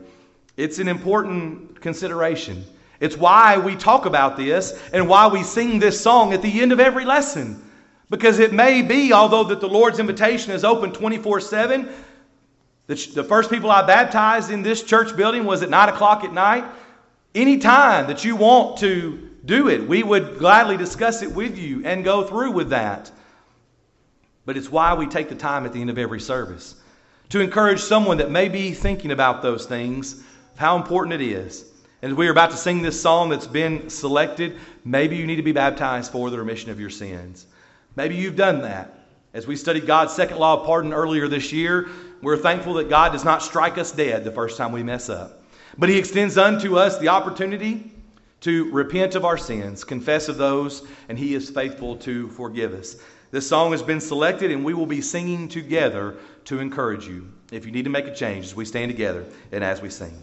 It's 0.56 0.80
an 0.80 0.88
important 0.88 1.80
consideration. 1.80 2.64
It's 2.98 3.16
why 3.16 3.56
we 3.56 3.76
talk 3.76 4.04
about 4.04 4.36
this 4.36 4.78
and 4.92 5.08
why 5.08 5.28
we 5.28 5.44
sing 5.44 5.78
this 5.78 6.00
song 6.00 6.32
at 6.32 6.42
the 6.42 6.60
end 6.60 6.72
of 6.72 6.80
every 6.80 7.04
lesson. 7.04 7.64
Because 8.10 8.40
it 8.40 8.52
may 8.52 8.82
be, 8.82 9.12
although 9.12 9.44
that 9.44 9.60
the 9.60 9.68
Lord's 9.68 10.00
invitation 10.00 10.52
is 10.52 10.64
open 10.64 10.92
24 10.92 11.40
7, 11.40 11.88
the, 12.88 13.22
first 13.22 13.48
people 13.48 13.70
I 13.70 13.86
baptized 13.86 14.50
in 14.50 14.62
this 14.62 14.82
church 14.82 15.16
building 15.16 15.44
was 15.44 15.62
at 15.62 15.70
9 15.70 15.88
o'clock 15.90 16.24
at 16.24 16.32
night. 16.32 16.64
Any 17.34 17.58
time 17.58 18.08
that 18.08 18.24
you 18.24 18.34
want 18.36 18.78
to 18.78 19.30
do 19.44 19.68
it, 19.68 19.86
we 19.86 20.02
would 20.02 20.38
gladly 20.38 20.76
discuss 20.76 21.22
it 21.22 21.32
with 21.32 21.56
you 21.56 21.82
and 21.84 22.04
go 22.04 22.24
through 22.24 22.50
with 22.52 22.70
that. 22.70 23.10
But 24.44 24.56
it's 24.56 24.70
why 24.70 24.94
we 24.94 25.06
take 25.06 25.28
the 25.28 25.34
time 25.34 25.64
at 25.64 25.72
the 25.72 25.80
end 25.80 25.90
of 25.90 25.98
every 25.98 26.20
service 26.20 26.74
to 27.28 27.40
encourage 27.40 27.80
someone 27.80 28.16
that 28.16 28.30
may 28.30 28.48
be 28.48 28.72
thinking 28.72 29.12
about 29.12 29.42
those 29.42 29.66
things, 29.66 30.22
how 30.56 30.76
important 30.76 31.14
it 31.14 31.20
is. 31.20 31.64
And 32.02 32.10
as 32.12 32.16
we 32.16 32.26
are 32.26 32.32
about 32.32 32.50
to 32.50 32.56
sing 32.56 32.82
this 32.82 33.00
song 33.00 33.28
that's 33.28 33.46
been 33.46 33.88
selected, 33.88 34.58
maybe 34.84 35.16
you 35.16 35.26
need 35.26 35.36
to 35.36 35.42
be 35.42 35.52
baptized 35.52 36.10
for 36.10 36.30
the 36.30 36.38
remission 36.38 36.70
of 36.70 36.80
your 36.80 36.90
sins. 36.90 37.46
Maybe 37.94 38.16
you've 38.16 38.36
done 38.36 38.62
that. 38.62 38.94
As 39.32 39.46
we 39.46 39.54
studied 39.54 39.86
God's 39.86 40.12
second 40.12 40.38
law 40.38 40.60
of 40.60 40.66
pardon 40.66 40.92
earlier 40.92 41.28
this 41.28 41.52
year, 41.52 41.88
we're 42.20 42.36
thankful 42.36 42.74
that 42.74 42.88
God 42.88 43.12
does 43.12 43.24
not 43.24 43.42
strike 43.42 43.78
us 43.78 43.92
dead 43.92 44.24
the 44.24 44.32
first 44.32 44.56
time 44.56 44.72
we 44.72 44.82
mess 44.82 45.08
up. 45.08 45.39
But 45.78 45.88
He 45.88 45.98
extends 45.98 46.36
unto 46.38 46.76
us 46.76 46.98
the 46.98 47.08
opportunity 47.08 47.92
to 48.40 48.70
repent 48.72 49.14
of 49.14 49.24
our 49.24 49.36
sins, 49.36 49.84
confess 49.84 50.28
of 50.28 50.38
those, 50.38 50.86
and 51.08 51.18
He 51.18 51.34
is 51.34 51.50
faithful 51.50 51.96
to 51.98 52.28
forgive 52.28 52.74
us. 52.74 52.96
This 53.30 53.48
song 53.48 53.70
has 53.72 53.82
been 53.82 54.00
selected, 54.00 54.50
and 54.50 54.64
we 54.64 54.74
will 54.74 54.86
be 54.86 55.00
singing 55.00 55.48
together 55.48 56.16
to 56.46 56.58
encourage 56.58 57.06
you. 57.06 57.30
If 57.52 57.64
you 57.64 57.72
need 57.72 57.84
to 57.84 57.90
make 57.90 58.06
a 58.06 58.14
change, 58.14 58.46
as 58.46 58.54
we 58.54 58.64
stand 58.64 58.90
together 58.90 59.24
and 59.52 59.62
as 59.62 59.80
we 59.80 59.90
sing. 59.90 60.20